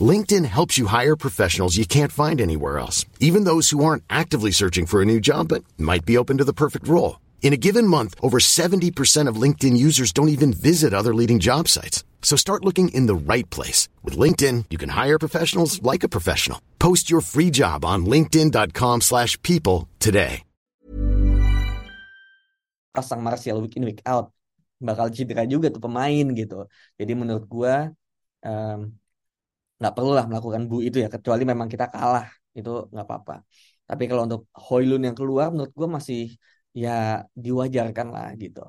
LinkedIn 0.00 0.44
helps 0.44 0.76
you 0.76 0.86
hire 0.86 1.16
professionals 1.16 1.76
you 1.76 1.86
can't 1.86 2.12
find 2.12 2.40
anywhere 2.40 2.78
else, 2.78 3.06
even 3.20 3.44
those 3.44 3.70
who 3.70 3.82
aren't 3.84 4.04
actively 4.10 4.50
searching 4.50 4.84
for 4.84 5.00
a 5.00 5.06
new 5.06 5.20
job 5.20 5.48
but 5.48 5.64
might 5.78 6.04
be 6.04 6.18
open 6.18 6.36
to 6.38 6.44
the 6.44 6.52
perfect 6.52 6.86
role. 6.88 7.20
In 7.42 7.52
a 7.54 7.56
given 7.56 7.86
month, 7.86 8.14
over 8.20 8.38
70% 8.38 9.28
of 9.28 9.40
LinkedIn 9.40 9.76
users 9.76 10.12
don't 10.12 10.28
even 10.28 10.52
visit 10.52 10.92
other 10.92 11.14
leading 11.14 11.38
job 11.38 11.68
sites. 11.68 12.04
So 12.20 12.36
start 12.36 12.64
looking 12.64 12.88
in 12.90 13.06
the 13.06 13.14
right 13.14 13.48
place. 13.48 13.88
With 14.02 14.18
LinkedIn, 14.18 14.66
you 14.68 14.76
can 14.76 14.90
hire 14.90 15.18
professionals 15.18 15.80
like 15.80 16.02
a 16.02 16.08
professional. 16.08 16.60
Post 16.78 17.08
your 17.08 17.22
free 17.22 17.50
job 17.50 17.84
on 17.84 18.04
linkedin.com 18.04 19.00
slash 19.00 19.40
people 19.42 19.88
today. 20.00 20.42
Pasang 22.96 23.20
Martial 23.20 23.60
week 23.60 23.76
in, 23.76 23.84
week 23.84 24.02
out. 24.04 24.32
Bakal 24.82 25.12
cedera 25.12 25.44
juga 25.48 25.68
tuh 25.68 25.80
pemain 25.80 26.24
gitu. 26.36 26.68
Jadi 27.00 27.12
menurut 27.16 27.48
gua... 27.48 27.92
Um, 28.44 28.96
nggak 29.78 29.92
perlu 29.96 30.10
lah 30.16 30.24
melakukan 30.30 30.62
bu 30.70 30.76
itu 30.86 30.96
ya 31.04 31.08
kecuali 31.14 31.42
memang 31.52 31.68
kita 31.72 31.86
kalah 31.94 32.26
itu 32.58 32.70
nggak 32.92 33.06
apa-apa. 33.06 33.34
Tapi 33.88 34.02
kalau 34.10 34.22
untuk 34.26 34.42
Hoylun 34.66 35.02
yang 35.06 35.16
keluar 35.18 35.46
menurut 35.52 35.72
gue 35.80 35.88
masih 35.96 36.20
ya 36.82 36.90
diwajarkan 37.44 38.06
lah 38.14 38.28
gitu. 38.42 38.60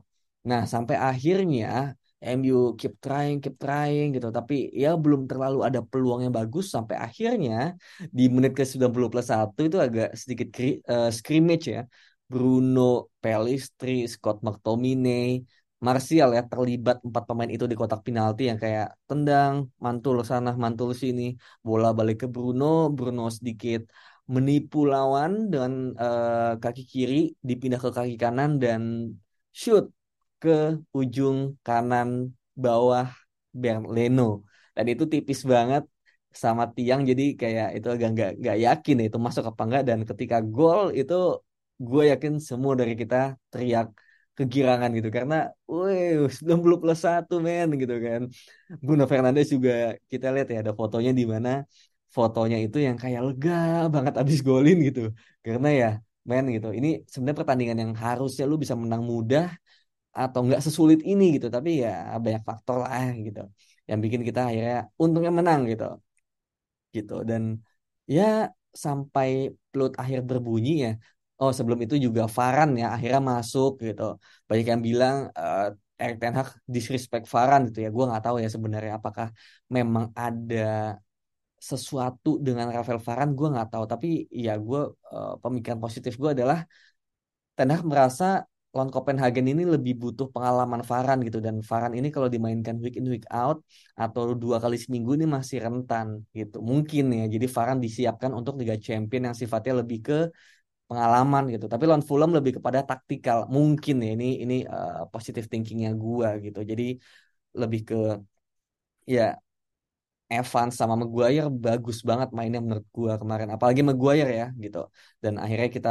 Nah 0.50 0.62
sampai 0.74 0.96
akhirnya 1.10 1.96
MU 2.18 2.74
keep 2.80 2.94
trying 3.04 3.38
keep 3.44 3.56
trying 3.64 4.08
gitu. 4.16 4.28
Tapi 4.38 4.54
ya 4.84 4.90
belum 5.04 5.22
terlalu 5.30 5.58
ada 5.68 5.80
peluang 5.92 6.20
yang 6.26 6.34
bagus 6.40 6.66
sampai 6.76 6.96
akhirnya 7.06 7.54
di 8.18 8.24
menit 8.34 8.54
ke 8.60 8.64
90 8.72 9.10
plus 9.12 9.28
1 9.34 9.60
itu 9.68 9.78
agak 9.86 10.08
sedikit 10.22 10.48
uh, 10.92 11.10
scrimmage 11.18 11.66
ya. 11.76 11.82
Bruno 12.28 13.08
Pelistri 13.24 14.04
Scott 14.12 14.44
McTominay 14.44 15.40
Martial 15.86 16.30
ya 16.38 16.42
terlibat 16.52 16.98
empat 17.08 17.24
pemain 17.30 17.52
itu 17.56 17.66
di 17.72 17.76
kotak 17.80 18.02
penalti 18.08 18.42
yang 18.50 18.60
kayak 18.64 18.88
tendang, 19.10 19.54
mantul 19.86 20.16
sana, 20.32 20.50
mantul 20.64 20.90
sini, 21.02 21.22
bola 21.68 21.88
balik 21.98 22.16
ke 22.22 22.28
Bruno, 22.34 22.66
Bruno 22.98 23.22
sedikit 23.38 23.82
menipu 24.34 24.78
lawan 24.94 25.32
dengan 25.52 25.74
uh, 26.04 26.52
kaki 26.64 26.84
kiri 26.92 27.16
dipindah 27.48 27.80
ke 27.84 27.90
kaki 27.98 28.14
kanan 28.24 28.50
dan 28.64 28.82
shoot 29.62 29.86
ke 30.42 30.50
ujung 31.00 31.38
kanan 31.66 32.10
bawah 32.64 33.08
Leno. 33.96 34.24
Dan 34.76 34.86
itu 34.94 35.04
tipis 35.14 35.42
banget 35.54 35.84
sama 36.44 36.64
tiang 36.76 37.02
jadi 37.10 37.24
kayak 37.42 37.68
itu 37.78 37.88
agak 37.94 38.10
nggak 38.14 38.30
nggak 38.42 38.58
yakin 38.66 38.96
ya 39.02 39.06
itu 39.10 39.20
masuk 39.26 39.44
apa 39.50 39.62
enggak 39.66 39.84
dan 39.90 40.00
ketika 40.10 40.38
gol 40.54 40.82
itu 41.00 41.14
gue 41.88 42.04
yakin 42.12 42.34
semua 42.50 42.74
dari 42.80 42.94
kita 43.02 43.16
teriak 43.52 43.88
kegirangan 44.38 44.89
gitu. 44.98 45.10
Karena 45.17 45.36
wih 45.72 46.29
90 46.38 46.77
plus 46.82 47.00
satu 47.06 47.34
men 47.48 47.67
gitu 47.82 47.96
kan. 48.06 48.22
Bruno 48.86 49.03
Fernandes 49.12 49.48
juga 49.56 49.72
kita 50.12 50.25
lihat 50.34 50.48
ya 50.53 50.58
ada 50.63 50.74
fotonya 50.79 51.12
di 51.20 51.25
mana 51.34 51.50
fotonya 52.15 52.58
itu 52.65 52.77
yang 52.88 52.98
kayak 53.03 53.22
lega 53.27 53.51
banget 53.94 54.13
abis 54.22 54.39
golin 54.48 54.77
gitu. 54.88 55.01
Karena 55.46 55.67
ya 55.82 55.88
men 56.29 56.44
gitu. 56.56 56.67
Ini 56.77 56.88
sebenarnya 57.12 57.39
pertandingan 57.41 57.77
yang 57.84 57.94
harusnya 58.06 58.44
lu 58.51 58.56
bisa 58.63 58.75
menang 58.84 59.03
mudah 59.13 59.46
atau 60.22 60.39
nggak 60.46 60.62
sesulit 60.65 61.00
ini 61.12 61.24
gitu. 61.36 61.48
Tapi 61.56 61.70
ya 61.84 61.89
banyak 62.24 62.44
faktor 62.50 62.77
lah 62.84 63.08
gitu 63.27 63.41
yang 63.89 64.00
bikin 64.03 64.22
kita 64.27 64.39
akhirnya 64.50 64.77
untungnya 65.03 65.32
menang 65.39 65.62
gitu. 65.72 65.86
Gitu. 66.96 67.13
Dan 67.29 67.44
ya 68.15 68.24
sampai 68.84 69.29
pelut 69.72 69.94
akhir 70.01 70.20
berbunyi 70.29 70.72
ya 70.86 70.89
Oh 71.41 71.51
sebelum 71.58 71.79
itu 71.86 71.96
juga 72.06 72.22
Varan 72.38 72.70
ya 72.82 72.86
akhirnya 72.96 73.22
masuk 73.32 73.70
gitu. 73.86 74.03
Banyak 74.50 74.65
yang 74.74 74.82
bilang 74.89 75.15
uh, 75.39 75.70
Erik 76.01 76.17
Ten 76.22 76.34
Hag 76.38 76.50
disrespect 76.75 77.25
Varan 77.34 77.62
gitu 77.67 77.79
ya. 77.86 77.89
Gue 77.96 78.03
nggak 78.10 78.24
tahu 78.25 78.36
ya 78.44 78.50
sebenarnya 78.56 78.94
apakah 79.00 79.27
memang 79.75 80.06
ada 80.25 80.58
sesuatu 81.70 82.29
dengan 82.38 82.67
Rafael 82.75 83.01
Varan 83.08 83.29
gue 83.38 83.48
nggak 83.53 83.70
tahu. 83.74 83.84
Tapi 83.91 84.08
ya 84.46 84.51
gue 84.67 84.82
uh, 85.13 85.34
pemikiran 85.44 85.79
positif 85.86 86.13
gue 86.22 86.29
adalah 86.36 86.58
Ten 87.58 87.70
Hag 87.74 87.84
merasa 87.91 88.46
lawan 88.75 88.94
Copenhagen 88.94 89.48
ini 89.50 89.63
lebih 89.65 89.98
butuh 89.98 90.29
pengalaman 90.29 90.86
Varan 90.86 91.17
gitu 91.25 91.41
dan 91.41 91.65
Varan 91.65 91.98
ini 91.98 92.13
kalau 92.13 92.29
dimainkan 92.29 92.77
week 92.77 92.94
in 93.00 93.10
week 93.10 93.25
out 93.34 93.58
atau 93.98 94.38
dua 94.38 94.62
kali 94.62 94.77
seminggu 94.77 95.17
ini 95.17 95.25
masih 95.25 95.65
rentan 95.65 96.22
gitu 96.38 96.62
mungkin 96.62 97.10
ya 97.10 97.25
jadi 97.25 97.48
Varan 97.50 97.79
disiapkan 97.82 98.32
untuk 98.38 98.53
Liga 98.62 98.77
Champion 98.77 99.34
yang 99.34 99.38
sifatnya 99.41 99.82
lebih 99.82 100.00
ke 100.06 100.17
pengalaman 100.89 101.44
gitu. 101.53 101.65
Tapi 101.74 101.84
lawan 101.89 102.03
Fulham 102.10 102.32
lebih 102.38 102.51
kepada 102.58 102.79
taktikal. 102.89 103.38
Mungkin 103.56 103.96
ya 104.06 104.10
ini 104.15 104.25
ini 104.44 104.56
uh, 104.74 105.08
positive 105.13 105.46
thinkingnya 105.51 105.89
gua 106.03 106.27
gitu. 106.46 106.60
Jadi 106.72 106.84
lebih 107.62 107.82
ke 107.89 107.96
ya 109.15 109.24
Evans 110.27 110.74
sama 110.79 110.96
Maguire 111.01 111.48
bagus 111.65 111.98
banget 112.10 112.29
mainnya 112.38 112.60
menurut 112.65 112.88
gua 112.98 113.13
kemarin. 113.22 113.48
Apalagi 113.56 113.82
Maguire 113.89 114.32
ya 114.41 114.46
gitu. 114.63 114.77
Dan 115.24 115.34
akhirnya 115.44 115.70
kita 115.77 115.89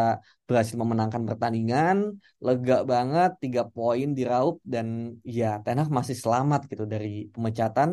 berhasil 0.49 0.77
memenangkan 0.83 1.23
pertandingan, 1.29 1.97
lega 2.45 2.75
banget, 2.93 3.31
tiga 3.43 3.63
poin 3.75 4.07
diraup 4.19 4.55
dan 4.73 4.87
ya 5.25 5.47
Ten 5.65 5.79
masih 5.99 6.17
selamat 6.23 6.61
gitu 6.71 6.85
dari 6.85 7.09
pemecatan. 7.35 7.91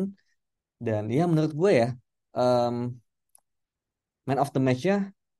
Dan 0.86 1.02
ya 1.16 1.24
menurut 1.30 1.52
gue 1.60 1.70
ya 1.80 1.88
um, 2.36 2.92
man 4.28 4.38
of 4.42 4.52
the 4.52 4.60
match-nya 4.60 4.96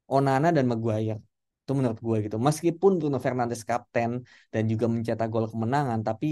Onana 0.09 0.49
dan 0.57 0.65
Maguire. 0.73 1.21
Itu 1.65 1.73
menurut 1.79 1.99
gue 2.07 2.17
gitu. 2.29 2.37
Meskipun 2.49 2.91
Bruno 3.01 3.19
Fernandes 3.25 3.63
kapten 3.71 4.11
dan 4.53 4.63
juga 4.73 4.85
mencetak 4.93 5.29
gol 5.33 5.47
kemenangan, 5.53 6.01
tapi 6.09 6.27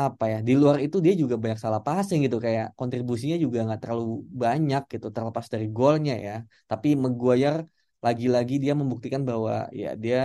apa 0.00 0.24
ya 0.32 0.38
di 0.48 0.52
luar 0.60 0.76
itu 0.84 0.96
dia 1.04 1.14
juga 1.22 1.34
banyak 1.42 1.58
salah 1.64 1.80
passing 1.86 2.18
gitu. 2.26 2.36
Kayak 2.46 2.66
kontribusinya 2.78 3.36
juga 3.44 3.58
nggak 3.66 3.80
terlalu 3.82 4.04
banyak 4.42 4.82
gitu 4.92 5.06
terlepas 5.14 5.46
dari 5.54 5.66
golnya 5.78 6.12
ya. 6.26 6.32
Tapi 6.70 6.88
Maguire 7.02 7.58
lagi-lagi 8.04 8.54
dia 8.62 8.72
membuktikan 8.80 9.22
bahwa 9.30 9.52
ya 9.80 9.88
dia 10.04 10.18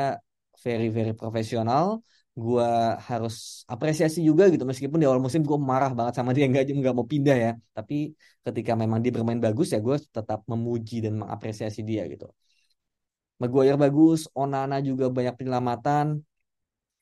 very 0.66 0.88
very 0.98 1.12
profesional. 1.22 1.86
Gua 2.44 2.68
harus 3.10 3.34
apresiasi 3.74 4.20
juga 4.30 4.44
gitu. 4.54 4.64
Meskipun 4.70 4.98
di 5.02 5.06
awal 5.08 5.20
musim 5.26 5.42
gue 5.50 5.60
marah 5.72 5.92
banget 5.98 6.14
sama 6.18 6.32
dia 6.36 6.46
nggak 6.52 6.64
nggak 6.80 6.96
mau 6.98 7.08
pindah 7.14 7.36
ya. 7.46 7.50
Tapi 7.76 7.96
ketika 8.46 8.72
memang 8.82 9.00
dia 9.04 9.12
bermain 9.16 9.40
bagus 9.46 9.68
ya 9.74 9.80
gue 9.88 9.96
tetap 10.16 10.40
memuji 10.52 10.96
dan 11.06 11.14
mengapresiasi 11.22 11.80
dia 11.90 12.02
gitu 12.14 12.26
Maguire 13.42 13.78
bagus 13.84 14.20
Onana 14.38 14.78
juga 14.90 15.06
banyak 15.18 15.34
penyelamatan 15.40 16.08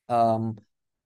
um, 0.08 0.43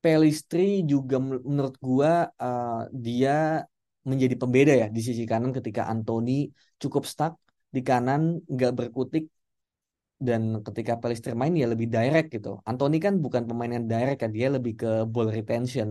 Pelistri 0.03 0.83
juga 0.91 1.15
menurut 1.19 1.75
gua 1.79 2.27
uh, 2.35 2.91
dia 2.91 3.63
menjadi 4.03 4.35
pembeda 4.35 4.73
ya 4.75 4.87
di 4.91 4.99
sisi 4.99 5.23
kanan 5.23 5.55
ketika 5.55 5.87
Anthony 5.87 6.51
cukup 6.81 7.07
stuck 7.07 7.39
di 7.75 7.79
kanan 7.89 8.43
nggak 8.51 8.71
berkutik 8.77 9.31
dan 10.27 10.41
ketika 10.67 10.99
Pelistri 11.01 11.31
main 11.41 11.55
ya 11.55 11.67
lebih 11.73 11.87
direct 11.87 12.27
gitu. 12.35 12.59
Anthony 12.69 12.99
kan 13.05 13.13
bukan 13.23 13.43
pemain 13.47 13.71
yang 13.75 13.85
direct 13.91 14.19
kan 14.23 14.31
dia 14.37 14.47
lebih 14.55 14.73
ke 14.81 14.89
ball 15.07 15.27
retention 15.31 15.87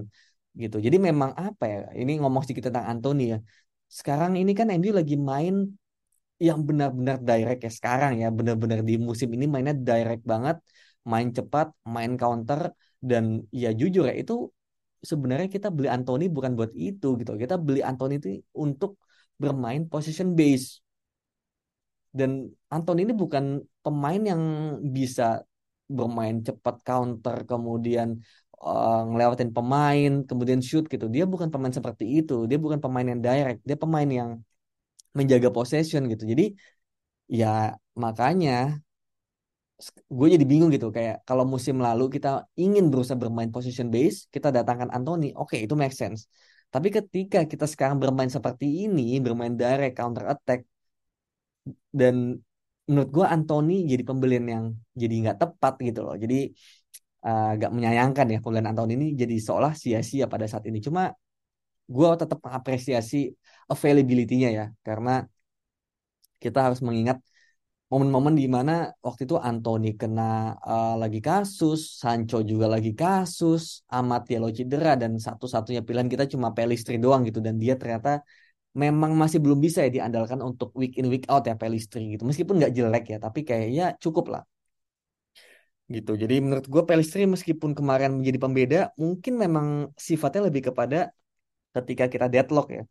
gitu. 0.62 0.76
Jadi 0.76 0.96
memang 1.08 1.32
apa 1.32 1.64
ya? 1.72 1.78
Ini 2.00 2.20
ngomong 2.20 2.44
sedikit 2.44 2.68
tentang 2.68 2.86
Anthony 2.92 3.22
ya. 3.32 3.38
Sekarang 3.98 4.32
ini 4.40 4.52
kan 4.58 4.68
Andy 4.72 4.88
lagi 4.92 5.16
main 5.16 5.54
yang 6.48 6.60
benar-benar 6.68 7.16
direct 7.28 7.60
ya 7.66 7.70
sekarang 7.78 8.12
ya 8.22 8.28
benar-benar 8.38 8.80
di 8.88 8.94
musim 9.08 9.28
ini 9.36 9.46
mainnya 9.52 9.74
direct 9.88 10.22
banget 10.32 10.56
main 11.10 11.28
cepat 11.36 11.66
main 11.94 12.12
counter 12.22 12.60
dan 13.10 13.24
ya 13.62 13.70
jujur 13.80 14.04
ya 14.10 14.14
itu 14.22 14.34
sebenarnya 15.02 15.48
kita 15.50 15.68
beli 15.76 15.88
Anthony 15.90 16.24
bukan 16.30 16.52
buat 16.58 16.72
itu 16.78 17.18
gitu. 17.20 17.32
Kita 17.34 17.54
beli 17.58 17.82
Anthony 17.82 18.14
itu 18.22 18.28
untuk 18.54 18.90
bermain 19.42 19.82
position 19.90 20.38
base. 20.38 20.78
Dan 22.12 22.30
Anthony 22.70 23.08
ini 23.08 23.14
bukan 23.16 23.44
pemain 23.82 24.22
yang 24.22 24.42
bisa 24.96 25.42
bermain 25.90 26.40
cepat 26.46 26.80
counter 26.86 27.36
kemudian 27.50 28.08
uh, 28.62 29.02
ngelewatin 29.10 29.50
pemain 29.56 30.10
kemudian 30.28 30.60
shoot 30.62 30.86
gitu. 30.86 31.10
Dia 31.10 31.24
bukan 31.26 31.48
pemain 31.50 31.74
seperti 31.74 32.04
itu. 32.22 32.46
Dia 32.46 32.58
bukan 32.62 32.78
pemain 32.78 33.06
yang 33.10 33.20
direct. 33.26 33.60
Dia 33.66 33.76
pemain 33.76 34.06
yang 34.06 34.30
menjaga 35.18 35.48
possession 35.56 36.02
gitu. 36.12 36.24
Jadi 36.32 36.44
ya 37.40 37.76
makanya 38.04 38.52
gue 40.18 40.28
jadi 40.34 40.44
bingung 40.50 40.70
gitu. 40.76 40.88
Kayak 40.96 41.14
kalau 41.28 41.44
musim 41.52 41.76
lalu 41.86 42.04
kita 42.14 42.28
ingin 42.62 42.84
berusaha 42.90 43.18
bermain 43.22 43.50
position 43.56 43.88
base 43.94 44.30
kita 44.34 44.48
datangkan 44.56 44.88
Anthony 44.96 45.26
oke 45.34 45.52
okay, 45.52 45.58
itu 45.66 45.74
make 45.82 45.94
sense. 46.02 46.20
Tapi 46.72 46.88
ketika 46.96 47.38
kita 47.44 47.66
sekarang 47.72 47.96
bermain 48.02 48.30
seperti 48.36 48.66
ini 48.88 49.20
bermain 49.24 49.54
direct 49.60 49.94
counter 50.00 50.24
attack 50.32 50.60
dan 51.92 52.40
menurut 52.88 53.10
gue 53.16 53.26
Anthony 53.34 53.74
jadi 53.86 54.02
pembelian 54.02 54.46
yang 54.54 54.64
jadi 54.96 55.14
nggak 55.22 55.38
tepat 55.42 55.74
gitu 55.86 56.00
loh. 56.06 56.16
Jadi 56.22 56.34
uh, 57.26 57.46
agak 57.54 57.70
menyayangkan 57.76 58.26
ya 58.32 58.38
pembelian 58.42 58.68
Anthony 58.72 58.92
ini 58.98 59.06
jadi 59.22 59.36
seolah 59.46 59.72
sia-sia 59.82 60.24
pada 60.32 60.46
saat 60.50 60.64
ini. 60.70 60.78
Cuma 60.86 61.12
gue 61.94 62.08
tetap 62.20 62.38
mengapresiasi 62.44 63.36
availability-nya 63.68 64.48
ya 64.58 64.64
karena 64.86 65.10
kita 66.42 66.58
harus 66.66 66.80
mengingat 66.82 67.22
momen-momen 67.92 68.34
di 68.40 68.48
mana 68.48 68.72
waktu 69.04 69.28
itu 69.28 69.36
Anthony 69.36 69.92
kena 70.00 70.56
uh, 70.64 70.96
lagi 70.96 71.20
kasus, 71.20 72.00
Sancho 72.00 72.40
juga 72.40 72.66
lagi 72.74 72.96
kasus, 72.96 73.84
Amat 73.92 74.22
Yelo 74.32 74.48
cedera 74.48 74.96
dan 74.96 75.20
satu-satunya 75.20 75.84
pilihan 75.84 76.08
kita 76.08 76.24
cuma 76.32 76.56
Pelistri 76.56 76.96
doang 76.96 77.20
gitu 77.28 77.44
dan 77.44 77.60
dia 77.60 77.76
ternyata 77.76 78.24
memang 78.72 79.12
masih 79.12 79.38
belum 79.44 79.60
bisa 79.60 79.84
ya 79.84 79.90
diandalkan 79.92 80.40
untuk 80.40 80.72
week 80.80 80.96
in 80.96 81.06
week 81.12 81.28
out 81.28 81.44
ya 81.44 81.52
Pelistri 81.52 82.16
gitu. 82.16 82.24
Meskipun 82.24 82.54
nggak 82.56 82.72
jelek 82.72 83.04
ya, 83.12 83.18
tapi 83.20 83.40
kayaknya 83.44 83.84
cukup 84.00 84.24
lah. 84.32 84.42
Gitu. 85.92 86.12
Jadi 86.22 86.34
menurut 86.40 86.64
gue 86.72 86.82
Pelistri 86.88 87.28
meskipun 87.28 87.76
kemarin 87.76 88.16
menjadi 88.16 88.38
pembeda, 88.40 88.80
mungkin 88.96 89.36
memang 89.36 89.66
sifatnya 90.08 90.48
lebih 90.48 90.72
kepada 90.72 91.12
ketika 91.76 92.04
kita 92.08 92.26
deadlock 92.32 92.72
ya. 92.72 92.82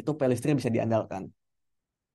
Itu 0.00 0.10
Pelistri 0.18 0.50
bisa 0.58 0.70
diandalkan. 0.74 1.22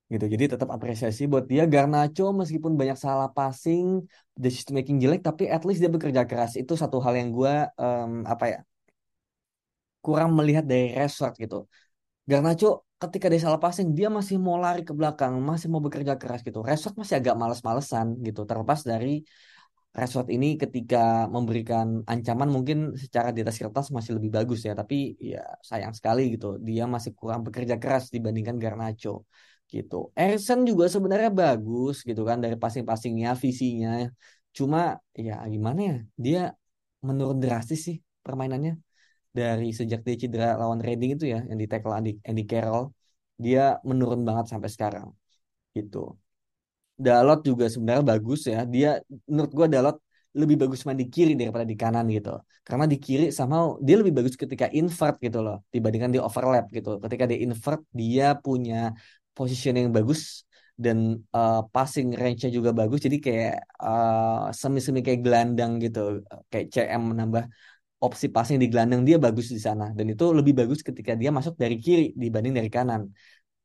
Gitu. 0.10 0.26
Jadi 0.34 0.46
tetap 0.58 0.70
apresiasi 0.76 1.22
buat 1.32 1.46
dia. 1.52 1.64
Garnacho 1.74 2.34
meskipun 2.34 2.74
banyak 2.80 2.98
salah 2.98 3.30
passing 3.38 3.86
decision 4.34 4.74
making 4.78 4.98
jelek 5.04 5.22
tapi 5.22 5.44
at 5.56 5.62
least 5.68 5.80
dia 5.84 5.92
bekerja 5.96 6.22
keras. 6.30 6.52
Itu 6.62 6.74
satu 6.74 6.98
hal 7.06 7.14
yang 7.20 7.30
gue 7.38 7.54
um, 7.78 8.26
apa 8.26 8.46
ya 8.54 8.60
kurang 10.06 10.32
melihat 10.38 10.64
dari 10.72 10.96
Rashford 10.98 11.34
gitu. 11.44 11.58
Garnacho 12.30 12.68
ketika 13.02 13.26
dia 13.32 13.42
salah 13.46 13.62
passing 13.64 13.88
dia 13.98 14.08
masih 14.18 14.36
mau 14.46 14.58
lari 14.66 14.82
ke 14.88 14.94
belakang 15.00 15.34
masih 15.50 15.68
mau 15.72 15.82
bekerja 15.86 16.14
keras 16.22 16.42
gitu. 16.48 16.60
Rashford 16.68 16.96
masih 17.02 17.16
agak 17.20 17.36
males-malesan 17.42 18.08
gitu. 18.26 18.42
Terlepas 18.50 18.80
dari 18.92 19.22
Rashford 19.98 20.30
ini 20.36 20.48
ketika 20.62 20.98
memberikan 21.36 21.88
ancaman 22.12 22.50
mungkin 22.56 22.78
secara 23.04 23.30
di 23.36 23.40
atas 23.44 23.58
kertas 23.62 23.88
masih 23.98 24.12
lebih 24.18 24.32
bagus 24.38 24.60
ya 24.68 24.74
tapi 24.78 24.96
ya 25.32 25.42
sayang 25.70 25.94
sekali 25.98 26.22
gitu 26.34 26.46
dia 26.68 26.84
masih 26.94 27.12
kurang 27.20 27.42
bekerja 27.46 27.76
keras 27.82 28.04
dibandingkan 28.16 28.56
Garnacho 28.64 29.26
gitu. 29.74 29.96
Erikson 30.20 30.60
juga 30.70 30.86
sebenarnya 30.96 31.30
bagus 31.42 31.96
gitu 32.10 32.22
kan 32.30 32.38
dari 32.44 32.56
passing-passingnya, 32.64 33.30
visinya. 33.44 33.90
Cuma 34.58 34.80
ya 35.14 35.34
gimana 35.54 35.80
ya, 35.90 35.96
dia 36.26 36.40
menurun 37.08 37.38
drastis 37.44 37.80
sih 37.88 37.98
permainannya 38.26 38.74
dari 39.38 39.66
sejak 39.80 40.00
dia 40.08 40.16
cedera 40.22 40.48
lawan 40.62 40.80
Reading 40.86 41.12
itu 41.16 41.26
ya 41.34 41.40
yang 41.50 41.60
di 41.62 41.68
tackle 41.72 41.94
Andy, 42.00 42.12
Andy 42.30 42.44
Carroll, 42.52 42.86
dia 43.44 43.62
menurun 43.90 44.22
banget 44.28 44.46
sampai 44.52 44.70
sekarang 44.76 45.08
gitu. 45.78 45.98
Dalot 47.06 47.40
juga 47.50 47.66
sebenarnya 47.74 48.04
bagus 48.12 48.40
ya. 48.52 48.58
Dia 48.74 48.88
menurut 49.32 49.52
gua 49.58 49.68
Dalot 49.74 49.98
lebih 50.42 50.56
bagus 50.62 50.86
main 50.86 51.00
di 51.04 51.08
kiri 51.14 51.34
daripada 51.40 51.66
di 51.72 51.76
kanan 51.82 52.06
gitu. 52.16 52.30
Karena 52.68 52.86
di 52.92 52.98
kiri 53.06 53.26
sama 53.40 53.56
dia 53.86 53.96
lebih 54.02 54.14
bagus 54.18 54.36
ketika 54.44 54.66
invert 54.80 55.16
gitu 55.26 55.40
loh 55.46 55.58
dibandingkan 55.74 56.12
di 56.16 56.20
overlap 56.28 56.66
gitu. 56.76 56.90
Ketika 57.04 57.24
dia 57.30 57.40
invert 57.46 57.82
dia 58.02 58.26
punya 58.46 58.76
position 59.38 59.74
yang 59.80 59.90
bagus 59.98 60.44
dan 60.80 60.98
uh, 61.36 61.60
passing 61.76 62.16
range-nya 62.16 62.50
juga 62.58 62.72
bagus 62.72 63.04
jadi 63.04 63.18
kayak 63.20 63.54
uh, 63.84 64.48
semi-semi 64.56 65.04
kayak 65.04 65.22
gelandang 65.28 65.72
gitu 65.84 66.24
kayak 66.48 66.66
CM 66.72 67.02
menambah 67.12 67.44
opsi 68.00 68.32
passing 68.32 68.58
di 68.64 68.72
gelandang 68.72 69.04
dia 69.04 69.20
bagus 69.20 69.52
di 69.52 69.60
sana 69.60 69.92
dan 69.92 70.08
itu 70.08 70.24
lebih 70.32 70.56
bagus 70.56 70.80
ketika 70.80 71.12
dia 71.20 71.36
masuk 71.36 71.60
dari 71.60 71.76
kiri 71.84 72.16
dibanding 72.16 72.56
dari 72.56 72.72
kanan 72.72 73.12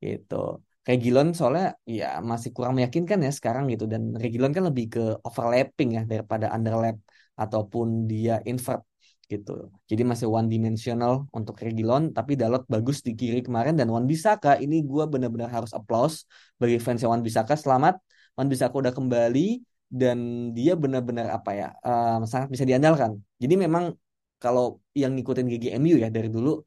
gitu 0.03 0.59
kayak 0.85 1.01
Gilon 1.05 1.29
soalnya 1.39 1.67
ya 1.89 2.07
masih 2.31 2.51
kurang 2.57 2.73
meyakinkan 2.77 3.19
ya 3.27 3.33
sekarang 3.39 3.65
gitu 3.73 3.85
dan 3.93 4.03
Regilon 4.23 4.53
kan 4.57 4.65
lebih 4.69 4.85
ke 4.95 5.03
overlapping 5.25 5.89
ya 5.97 6.03
daripada 6.05 6.47
underlap 6.57 6.97
ataupun 7.43 7.87
dia 8.11 8.45
invert 8.51 8.85
gitu. 9.33 9.73
Jadi 9.91 10.03
masih 10.05 10.27
one 10.29 10.49
dimensional 10.53 11.13
untuk 11.33 11.57
Regilon, 11.65 12.13
tapi 12.13 12.37
Dalot 12.37 12.63
bagus 12.69 13.01
di 13.01 13.17
kiri 13.17 13.41
kemarin 13.41 13.75
dan 13.81 13.89
Wan 13.89 14.05
Bisaka 14.05 14.61
ini 14.61 14.85
gue 14.85 15.05
benar-benar 15.09 15.49
harus 15.49 15.73
applause 15.73 16.29
bagi 16.61 16.77
fans 16.77 17.01
Wan 17.09 17.25
Bisaka. 17.25 17.57
Selamat, 17.57 17.97
Wan 18.37 18.49
Bisaka 18.53 18.77
udah 18.77 18.93
kembali 18.93 19.65
dan 19.89 20.19
dia 20.57 20.77
benar-benar 20.77 21.33
apa 21.33 21.51
ya 21.57 21.69
um, 21.81 22.29
sangat 22.29 22.49
bisa 22.53 22.65
diandalkan. 22.69 23.17
Jadi 23.41 23.55
memang 23.65 23.97
kalau 24.37 24.85
yang 24.93 25.17
ngikutin 25.17 25.47
GGMU 25.49 25.97
ya 26.05 26.13
dari 26.13 26.29
dulu 26.29 26.61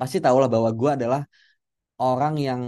pasti 0.00 0.22
tahu 0.24 0.36
lah 0.40 0.48
bahwa 0.48 0.70
gue 0.72 0.90
adalah 0.96 1.20
orang 2.00 2.34
yang 2.38 2.60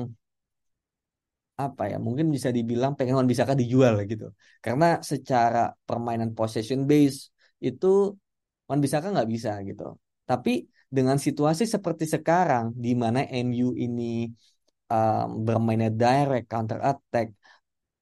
apa 1.66 1.82
ya 1.92 1.96
mungkin 2.06 2.26
bisa 2.34 2.48
dibilang 2.56 2.92
pengen 2.96 3.14
Wan 3.18 3.28
Bisaka 3.32 3.52
dijual 3.60 3.94
gitu 4.12 4.26
karena 4.64 4.86
secara 5.10 5.58
permainan 5.88 6.30
possession 6.38 6.80
base 6.90 7.18
itu 7.68 8.16
Wan 8.70 8.78
Bisaka 8.78 9.10
nggak 9.10 9.30
bisa 9.34 9.50
gitu. 9.66 9.98
Tapi 10.30 10.70
dengan 10.86 11.18
situasi 11.18 11.66
seperti 11.66 12.06
sekarang 12.06 12.70
di 12.84 12.94
mana 12.94 13.26
MU 13.26 13.74
ini 13.74 14.30
um, 14.86 15.42
bermainnya 15.46 15.90
direct 15.90 16.46
counter 16.46 16.78
attack, 16.78 17.34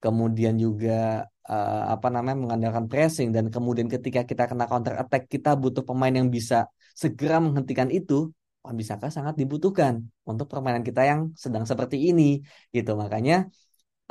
kemudian 0.04 0.54
juga 0.60 1.24
uh, 1.48 1.82
apa 1.94 2.08
namanya 2.12 2.36
mengandalkan 2.44 2.84
pressing 2.84 3.28
dan 3.32 3.48
kemudian 3.48 3.88
ketika 3.88 4.28
kita 4.28 4.44
kena 4.44 4.68
counter 4.68 4.94
attack 5.00 5.24
kita 5.32 5.56
butuh 5.56 5.84
pemain 5.88 6.12
yang 6.12 6.28
bisa 6.28 6.68
segera 6.92 7.40
menghentikan 7.40 7.88
itu 7.88 8.28
Wan 8.64 8.74
Bisaka 8.80 9.06
sangat 9.08 9.34
dibutuhkan 9.40 9.94
untuk 10.30 10.46
permainan 10.52 10.84
kita 10.88 11.02
yang 11.10 11.20
sedang 11.44 11.64
seperti 11.70 11.96
ini 12.10 12.42
gitu. 12.74 12.90
Makanya 13.02 13.48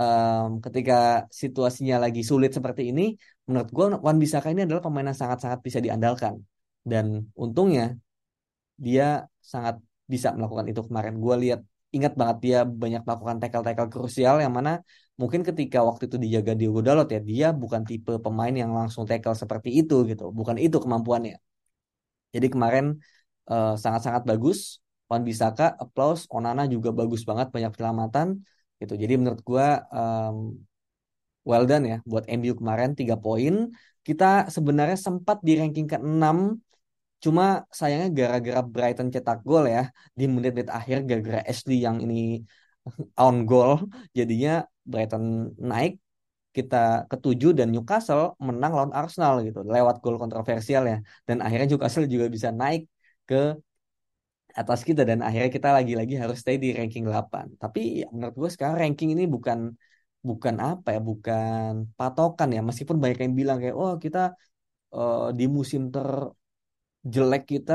um, 0.01 0.63
ketika 0.65 1.27
situasinya 1.41 1.95
lagi 2.03 2.21
sulit 2.23 2.51
seperti 2.57 2.89
ini 2.91 3.01
menurut 3.47 3.69
gue 3.75 3.85
Wan 4.05 4.17
Bisaka 4.21 4.47
ini 4.53 4.61
adalah 4.65 4.81
pemain 4.85 5.07
yang 5.09 5.19
sangat-sangat 5.21 5.59
bisa 5.67 5.79
diandalkan. 5.85 6.41
Dan 6.87 7.27
untungnya 7.35 7.99
dia 8.79 9.27
sangat 9.43 9.75
bisa 10.07 10.31
melakukan 10.37 10.65
itu. 10.71 10.81
Kemarin 10.87 11.15
gue 11.19 11.35
lihat 11.43 11.61
ingat 11.95 12.13
banget 12.19 12.37
dia 12.45 12.57
banyak 12.67 13.01
melakukan 13.07 13.37
tackle-tackle 13.41 13.89
krusial 13.93 14.35
yang 14.43 14.53
mana 14.57 14.83
mungkin 15.15 15.41
ketika 15.47 15.79
waktu 15.87 16.03
itu 16.11 16.17
dijaga 16.23 16.51
Diogo 16.59 16.79
Dalot 16.83 17.07
ya 17.15 17.19
dia 17.23 17.47
bukan 17.61 17.81
tipe 17.89 18.11
pemain 18.25 18.51
yang 18.61 18.71
langsung 18.77 19.03
tackle 19.09 19.35
seperti 19.35 19.69
itu 19.79 19.95
gitu. 20.09 20.23
Bukan 20.31 20.55
itu 20.65 20.77
kemampuannya. 20.83 21.35
Jadi 22.35 22.47
kemarin 22.53 22.85
uh, 23.51 23.73
sangat-sangat 23.83 24.23
bagus. 24.29 24.79
Wan 25.07 25.23
Bisaka 25.23 25.75
applause. 25.79 26.27
Onana 26.27 26.67
juga 26.67 26.89
bagus 26.91 27.23
banget 27.29 27.47
banyak 27.55 27.71
penyelamatan 27.75 28.27
gitu. 28.81 28.93
Jadi 28.99 29.13
menurut 29.19 29.41
gua 29.41 29.67
um, 29.89 30.55
well 31.47 31.63
done 31.63 31.85
ya 31.87 31.97
buat 32.03 32.27
MU 32.27 32.53
kemarin 32.59 32.91
3 32.93 33.15
poin. 33.17 33.71
Kita 34.03 34.47
sebenarnya 34.47 34.95
sempat 34.99 35.43
di 35.43 35.59
ranking 35.59 35.87
ke-6 35.91 36.59
Cuma 37.23 37.65
sayangnya 37.79 38.09
gara-gara 38.17 38.61
Brighton 38.73 39.09
cetak 39.15 39.37
gol 39.47 39.65
ya 39.75 39.89
di 40.19 40.23
menit-menit 40.29 40.69
akhir 40.69 40.97
gara-gara 41.09 41.41
Ashley 41.49 41.81
yang 41.85 41.97
ini 42.05 42.45
on 43.25 43.35
goal 43.49 43.71
jadinya 44.17 44.51
Brighton 44.85 45.23
naik 45.57 45.97
kita 46.55 47.05
ketujuh 47.11 47.51
dan 47.57 47.67
Newcastle 47.73 48.33
menang 48.41 48.71
lawan 48.77 48.93
Arsenal 48.93 49.33
gitu. 49.45 49.59
Lewat 49.65 49.95
gol 50.03 50.17
kontroversial 50.21 50.83
ya 50.91 50.97
dan 51.27 51.37
akhirnya 51.45 51.67
Newcastle 51.73 52.05
juga 52.13 52.25
bisa 52.35 52.49
naik 52.53 52.85
ke 53.29 53.41
atas 54.61 54.81
kita 54.87 55.01
dan 55.09 55.19
akhirnya 55.21 55.51
kita 55.57 55.69
lagi-lagi 55.77 56.13
harus 56.17 56.37
stay 56.41 56.57
di 56.57 56.73
ranking 56.73 57.05
8 57.05 57.45
tapi 57.61 58.01
ya, 58.01 58.07
menurut 58.09 58.35
gue 58.41 58.49
sekarang 58.53 58.75
ranking 58.81 59.09
ini 59.13 59.23
bukan 59.35 59.59
bukan 60.29 60.55
apa 60.69 60.87
ya 60.95 60.99
bukan 61.09 61.71
patokan 61.97 62.49
ya. 62.55 62.61
Meskipun 62.67 62.97
banyak 63.01 63.19
yang 63.23 63.35
bilang 63.39 63.57
kayak 63.61 63.75
oh 63.81 63.93
kita 64.03 64.19
uh, 64.97 65.31
di 65.37 65.45
musim 65.57 65.81
ter 65.93 66.09
jelek 67.13 67.43
kita 67.53 67.73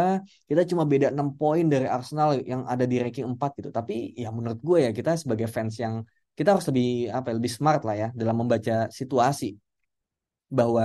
kita 0.49 0.63
cuma 0.71 0.85
beda 0.93 1.09
6 1.15 1.29
poin 1.41 1.65
dari 1.73 1.87
Arsenal 1.97 2.29
yang 2.45 2.63
ada 2.73 2.85
di 2.91 2.97
ranking 3.03 3.27
4 3.33 3.51
gitu. 3.59 3.71
Tapi 3.79 3.95
ya 4.23 4.29
menurut 4.37 4.61
gue 4.69 4.79
ya 4.87 4.91
kita 4.99 5.11
sebagai 5.23 5.49
fans 5.55 5.75
yang 5.85 5.95
kita 6.37 6.49
harus 6.57 6.67
lebih 6.71 7.13
apa 7.17 7.27
ya, 7.31 7.35
lebih 7.39 7.53
smart 7.57 7.81
lah 7.89 7.97
ya 8.03 8.09
dalam 8.21 8.37
membaca 8.43 8.75
situasi. 8.93 9.47
Bahwa 10.59 10.85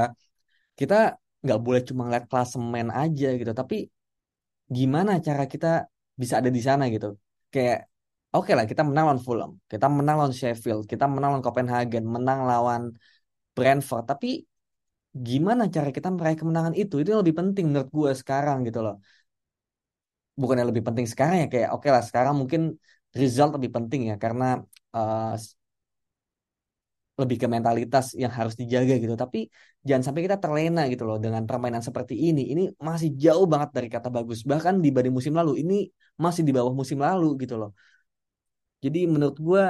kita 0.80 1.19
nggak 1.43 1.60
boleh 1.65 1.82
cuma 1.88 2.01
ngeliat 2.08 2.25
klasemen 2.32 2.88
aja 2.93 3.27
gitu. 3.39 3.51
Tapi 3.51 3.75
gimana 4.77 5.12
cara 5.27 5.43
kita 5.53 5.67
bisa 6.21 6.34
ada 6.39 6.49
di 6.58 6.62
sana 6.67 6.84
gitu. 6.93 7.08
Kayak 7.53 7.77
oke 8.36 8.43
okay 8.45 8.53
lah 8.58 8.65
kita 8.71 8.82
menang 8.88 9.06
lawan 9.08 9.21
Fulham 9.25 9.51
kita 9.71 9.86
menang 9.97 10.15
lawan 10.19 10.34
Sheffield 10.39 10.84
kita 10.91 11.06
menang 11.13 11.30
lawan 11.32 11.45
Copenhagen 11.47 12.03
menang 12.15 12.39
lawan 12.49 12.82
Brentford. 13.56 14.03
Tapi 14.12 14.27
gimana 15.27 15.63
cara 15.75 15.89
kita 15.95 16.08
meraih 16.15 16.38
kemenangan 16.41 16.75
itu? 16.82 16.93
Itu 17.01 17.10
yang 17.13 17.21
lebih 17.23 17.38
penting 17.39 17.65
menurut 17.69 17.89
gue 17.97 18.12
sekarang 18.21 18.58
gitu 18.67 18.80
loh. 18.86 18.95
Bukan 20.41 20.56
yang 20.60 20.69
lebih 20.71 20.86
penting 20.88 21.06
sekarang 21.10 21.36
ya 21.41 21.47
kayak 21.53 21.69
oke 21.73 21.82
okay 21.82 21.89
lah 21.95 22.03
sekarang 22.10 22.34
mungkin 22.41 22.62
result 23.21 23.49
lebih 23.58 23.71
penting 23.75 24.01
ya. 24.10 24.15
Karena 24.23 24.45
uh, 24.95 25.34
lebih 27.17 27.38
ke 27.41 27.47
mentalitas 27.49 28.06
yang 28.13 28.30
harus 28.30 28.53
dijaga 28.62 28.93
gitu. 29.03 29.15
Tapi 29.23 29.49
jangan 29.88 30.03
sampai 30.06 30.21
kita 30.25 30.38
terlena 30.43 30.86
gitu 30.91 31.03
loh 31.10 31.17
dengan 31.17 31.43
permainan 31.49 31.82
seperti 31.82 32.13
ini. 32.30 32.41
Ini 32.53 32.62
masih 32.77 33.10
jauh 33.23 33.45
banget 33.49 33.69
dari 33.77 33.89
kata 33.89 34.10
bagus. 34.13 34.45
Bahkan 34.45 34.73
dibanding 34.86 35.13
musim 35.17 35.34
lalu 35.34 35.51
ini 35.65 35.89
masih 36.23 36.41
di 36.47 36.51
bawah 36.53 36.73
musim 36.73 37.01
lalu 37.01 37.25
gitu 37.41 37.56
loh. 37.62 37.71
Jadi 38.84 38.99
menurut 39.10 39.38
gue 39.41 39.63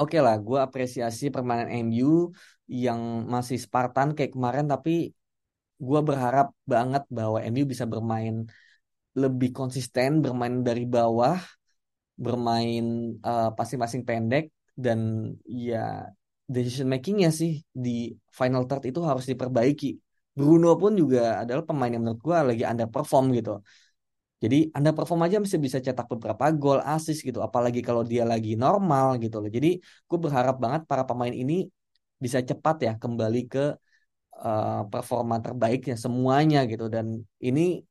oke 0.00 0.08
okay 0.08 0.20
lah 0.24 0.40
gue 0.40 0.58
apresiasi 0.66 1.28
permainan 1.28 1.68
MU 1.84 2.32
yang 2.84 3.00
masih 3.28 3.60
Spartan 3.60 4.16
kayak 4.16 4.32
kemarin 4.32 4.64
tapi 4.72 5.12
gue 5.80 6.00
berharap 6.08 6.56
banget 6.64 7.04
bahwa 7.12 7.38
MU 7.44 7.64
bisa 7.68 7.84
bermain 7.84 8.48
lebih 9.22 9.50
konsisten 9.52 10.24
bermain 10.24 10.64
dari 10.64 10.84
bawah 10.88 11.36
bermain 12.16 13.16
uh, 13.24 13.52
passing-passing 13.56 14.04
pendek 14.08 14.52
dan 14.76 15.00
ya 15.44 16.08
decision 16.54 16.88
makingnya 16.92 17.30
sih 17.40 17.52
di 17.84 17.90
final 18.38 18.62
third 18.68 18.82
itu 18.90 19.00
harus 19.10 19.24
diperbaiki 19.30 19.86
Bruno 20.38 20.68
pun 20.82 20.92
juga 20.94 21.42
adalah 21.42 21.62
pemain 21.68 21.90
yang 21.94 22.02
menurut 22.02 22.22
gue 22.26 22.36
lagi 22.50 22.64
underperform 22.70 23.24
gitu 23.38 23.52
jadi 24.40 24.72
underperform 24.72 25.20
aja 25.28 25.36
masih 25.36 25.60
bisa 25.60 25.78
cetak 25.84 26.08
beberapa 26.08 26.44
gol, 26.56 26.80
assist 26.80 27.20
gitu. 27.28 27.44
Apalagi 27.44 27.84
kalau 27.84 28.00
dia 28.00 28.24
lagi 28.24 28.56
normal 28.56 29.20
gitu 29.20 29.36
loh. 29.42 29.50
Jadi 29.52 29.68
gue 29.84 30.18
berharap 30.24 30.56
banget 30.56 30.82
para 30.88 31.04
pemain 31.04 31.34
ini 31.42 31.68
bisa 32.24 32.40
cepat 32.40 32.76
ya 32.86 32.92
kembali 32.96 33.40
ke 33.52 33.76
uh, 34.40 34.80
performa 34.88 35.36
terbaiknya 35.44 35.94
semuanya 36.00 36.64
gitu. 36.64 36.88
Dan 36.88 37.20
ini 37.36 37.84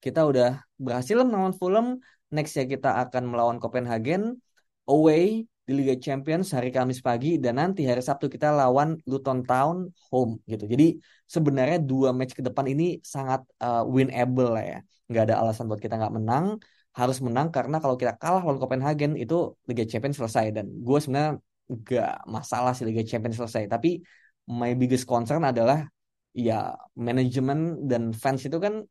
kita 0.00 0.24
udah 0.24 0.64
berhasil 0.80 1.20
melawan 1.20 1.52
Fulham. 1.52 2.00
Next 2.32 2.56
ya 2.56 2.64
kita 2.64 2.88
akan 3.04 3.22
melawan 3.28 3.58
Copenhagen 3.60 4.40
away 4.88 5.44
di 5.70 5.78
Liga 5.78 5.94
Champions 5.94 6.50
hari 6.50 6.74
Kamis 6.74 6.98
pagi 6.98 7.38
dan 7.38 7.54
nanti 7.62 7.86
hari 7.86 8.02
Sabtu 8.02 8.26
kita 8.26 8.50
lawan 8.50 8.98
Luton 9.06 9.46
Town 9.46 9.86
home 10.10 10.42
gitu. 10.50 10.66
Jadi 10.66 10.98
sebenarnya 11.30 11.78
dua 11.78 12.10
match 12.10 12.34
ke 12.34 12.42
depan 12.42 12.66
ini 12.66 12.98
sangat 13.14 13.46
uh, 13.62 13.86
winnable 13.86 14.50
lah 14.50 14.64
ya. 14.66 14.78
Nggak 15.06 15.22
ada 15.30 15.34
alasan 15.46 15.70
buat 15.70 15.78
kita 15.78 15.94
nggak 15.94 16.14
menang. 16.18 16.58
Harus 16.90 17.22
menang 17.22 17.54
karena 17.54 17.78
kalau 17.78 17.94
kita 17.94 18.18
kalah 18.18 18.42
lawan 18.42 18.58
Copenhagen 18.58 19.14
itu 19.14 19.54
Liga 19.70 19.86
Champions 19.86 20.18
selesai. 20.18 20.50
Dan 20.50 20.66
gue 20.82 20.98
sebenarnya 20.98 21.38
nggak 21.70 22.12
masalah 22.26 22.74
sih 22.74 22.82
Liga 22.90 23.06
Champions 23.06 23.38
selesai. 23.38 23.70
Tapi 23.70 24.02
my 24.50 24.74
biggest 24.74 25.06
concern 25.06 25.46
adalah 25.46 25.86
ya 26.34 26.74
manajemen 26.98 27.86
dan 27.86 28.10
fans 28.10 28.42
itu 28.42 28.58
kan 28.58 28.82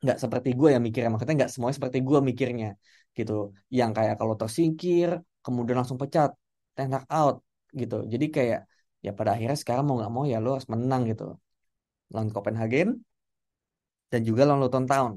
nggak 0.00 0.16
seperti 0.16 0.56
gue 0.56 0.68
yang 0.72 0.80
mikirnya. 0.80 1.12
Maksudnya 1.12 1.44
nggak 1.44 1.52
semuanya 1.52 1.76
seperti 1.76 1.98
gue 2.00 2.18
mikirnya 2.24 2.68
gitu. 3.12 3.52
Yang 3.68 3.90
kayak 4.00 4.14
kalau 4.16 4.32
tersingkir 4.40 5.20
kemudian 5.44 5.76
langsung 5.80 5.98
pecat 6.02 6.30
ten 6.76 6.92
out 7.18 7.36
gitu 7.80 7.94
jadi 8.12 8.26
kayak 8.36 8.60
ya 9.04 9.10
pada 9.18 9.30
akhirnya 9.34 9.58
sekarang 9.62 9.84
mau 9.86 9.96
nggak 9.98 10.12
mau 10.16 10.24
ya 10.32 10.38
lo 10.44 10.48
harus 10.56 10.68
menang 10.74 11.02
gitu 11.10 11.24
lawan 12.12 12.30
Copenhagen 12.34 12.88
dan 14.10 14.20
juga 14.28 14.42
lawan 14.46 14.60
Luton 14.66 14.84
Town 14.90 15.12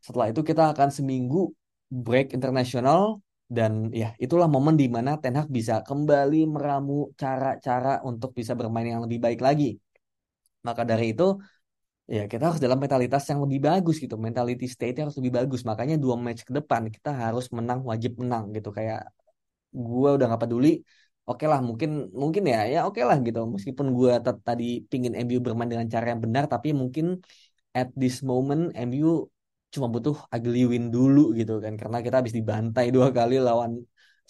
setelah 0.00 0.26
itu 0.32 0.40
kita 0.40 0.72
akan 0.72 0.88
seminggu 0.88 1.52
break 1.90 2.32
internasional 2.36 3.20
dan 3.50 3.90
ya 3.90 4.14
itulah 4.22 4.46
momen 4.46 4.78
di 4.78 4.86
mana 4.86 5.18
Ten 5.18 5.34
Hag 5.34 5.50
bisa 5.50 5.82
kembali 5.82 6.46
meramu 6.54 7.10
cara-cara 7.18 7.98
untuk 8.06 8.30
bisa 8.38 8.54
bermain 8.54 8.86
yang 8.86 9.02
lebih 9.02 9.18
baik 9.18 9.42
lagi. 9.42 9.74
Maka 10.62 10.82
dari 10.86 11.10
itu 11.12 11.34
ya 12.06 12.30
kita 12.30 12.42
harus 12.48 12.60
dalam 12.62 12.78
mentalitas 12.78 13.26
yang 13.26 13.42
lebih 13.42 13.58
bagus 13.68 13.98
gitu. 13.98 14.14
Mentality 14.14 14.70
state 14.70 15.02
harus 15.02 15.18
lebih 15.18 15.32
bagus. 15.42 15.60
Makanya 15.66 15.98
dua 15.98 16.14
match 16.14 16.46
ke 16.46 16.52
depan 16.54 16.86
kita 16.94 17.10
harus 17.10 17.50
menang 17.50 17.82
wajib 17.82 18.12
menang 18.22 18.54
gitu 18.54 18.70
kayak 18.70 19.10
gue 19.72 20.08
udah 20.16 20.24
nggak 20.28 20.42
peduli 20.44 20.68
oke 21.28 21.36
okay 21.38 21.46
lah 21.52 21.60
mungkin 21.68 21.90
mungkin 22.22 22.42
ya 22.52 22.58
ya 22.72 22.78
oke 22.86 22.98
okay 22.98 23.04
lah 23.08 23.16
gitu 23.26 23.38
meskipun 23.54 23.86
gue 23.98 24.10
tadi 24.48 24.64
pingin 24.90 25.12
MU 25.24 25.38
bermain 25.46 25.70
dengan 25.72 25.88
cara 25.94 26.04
yang 26.12 26.20
benar 26.24 26.44
tapi 26.52 26.68
mungkin 26.80 27.06
at 27.78 27.88
this 28.00 28.16
moment 28.30 28.62
MU 28.74 29.26
cuma 29.74 29.86
butuh 29.94 30.16
ugly 30.34 30.58
win 30.72 30.84
dulu 30.94 31.20
gitu 31.38 31.52
kan 31.64 31.74
karena 31.80 31.96
kita 32.04 32.16
habis 32.20 32.34
dibantai 32.38 32.86
dua 32.94 33.08
kali 33.18 33.34
lawan 33.48 33.72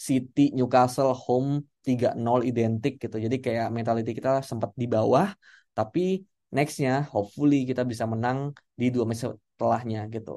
City, 0.08 0.48
Newcastle, 0.56 1.12
home 1.12 1.50
3-0 1.84 2.40
identik 2.50 2.92
gitu. 3.02 3.16
Jadi 3.24 3.36
kayak 3.44 3.66
mentality 3.76 4.10
kita 4.18 4.40
sempat 4.50 4.70
di 4.80 4.86
bawah, 4.88 5.28
tapi 5.76 6.24
nextnya 6.56 7.04
hopefully 7.12 7.68
kita 7.68 7.82
bisa 7.84 8.04
menang 8.12 8.38
di 8.80 8.88
dua 8.94 9.04
match 9.08 9.20
setelahnya 9.28 9.98
gitu. 10.14 10.30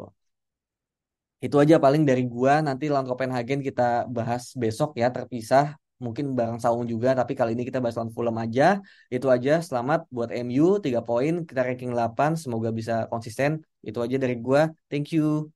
Itu 1.46 1.56
aja 1.64 1.76
paling 1.86 2.04
dari 2.10 2.24
gua. 2.34 2.54
Nanti 2.68 2.84
lawan 2.92 3.08
Copenhagen 3.10 3.60
kita 3.68 4.08
bahas 4.18 4.44
besok 4.62 4.90
ya 5.02 5.08
terpisah. 5.16 5.76
Mungkin 6.04 6.26
bareng 6.38 6.60
Saung 6.64 6.84
juga, 6.84 7.10
tapi 7.20 7.32
kali 7.40 7.56
ini 7.56 7.64
kita 7.68 7.80
bahas 7.84 7.96
lawan 8.00 8.12
Fulham 8.16 8.38
aja. 8.44 8.80
Itu 9.16 9.28
aja. 9.36 9.52
Selamat 9.68 10.00
buat 10.16 10.30
MU, 10.32 10.80
3 10.84 11.02
poin. 11.08 11.34
Kita 11.48 11.62
ranking 11.68 11.92
8. 11.96 12.32
Semoga 12.40 12.70
bisa 12.80 12.94
konsisten. 13.12 13.60
Itu 13.84 14.00
aja 14.06 14.16
dari 14.24 14.36
gua. 14.40 14.72
Thank 14.92 15.16
you. 15.16 15.52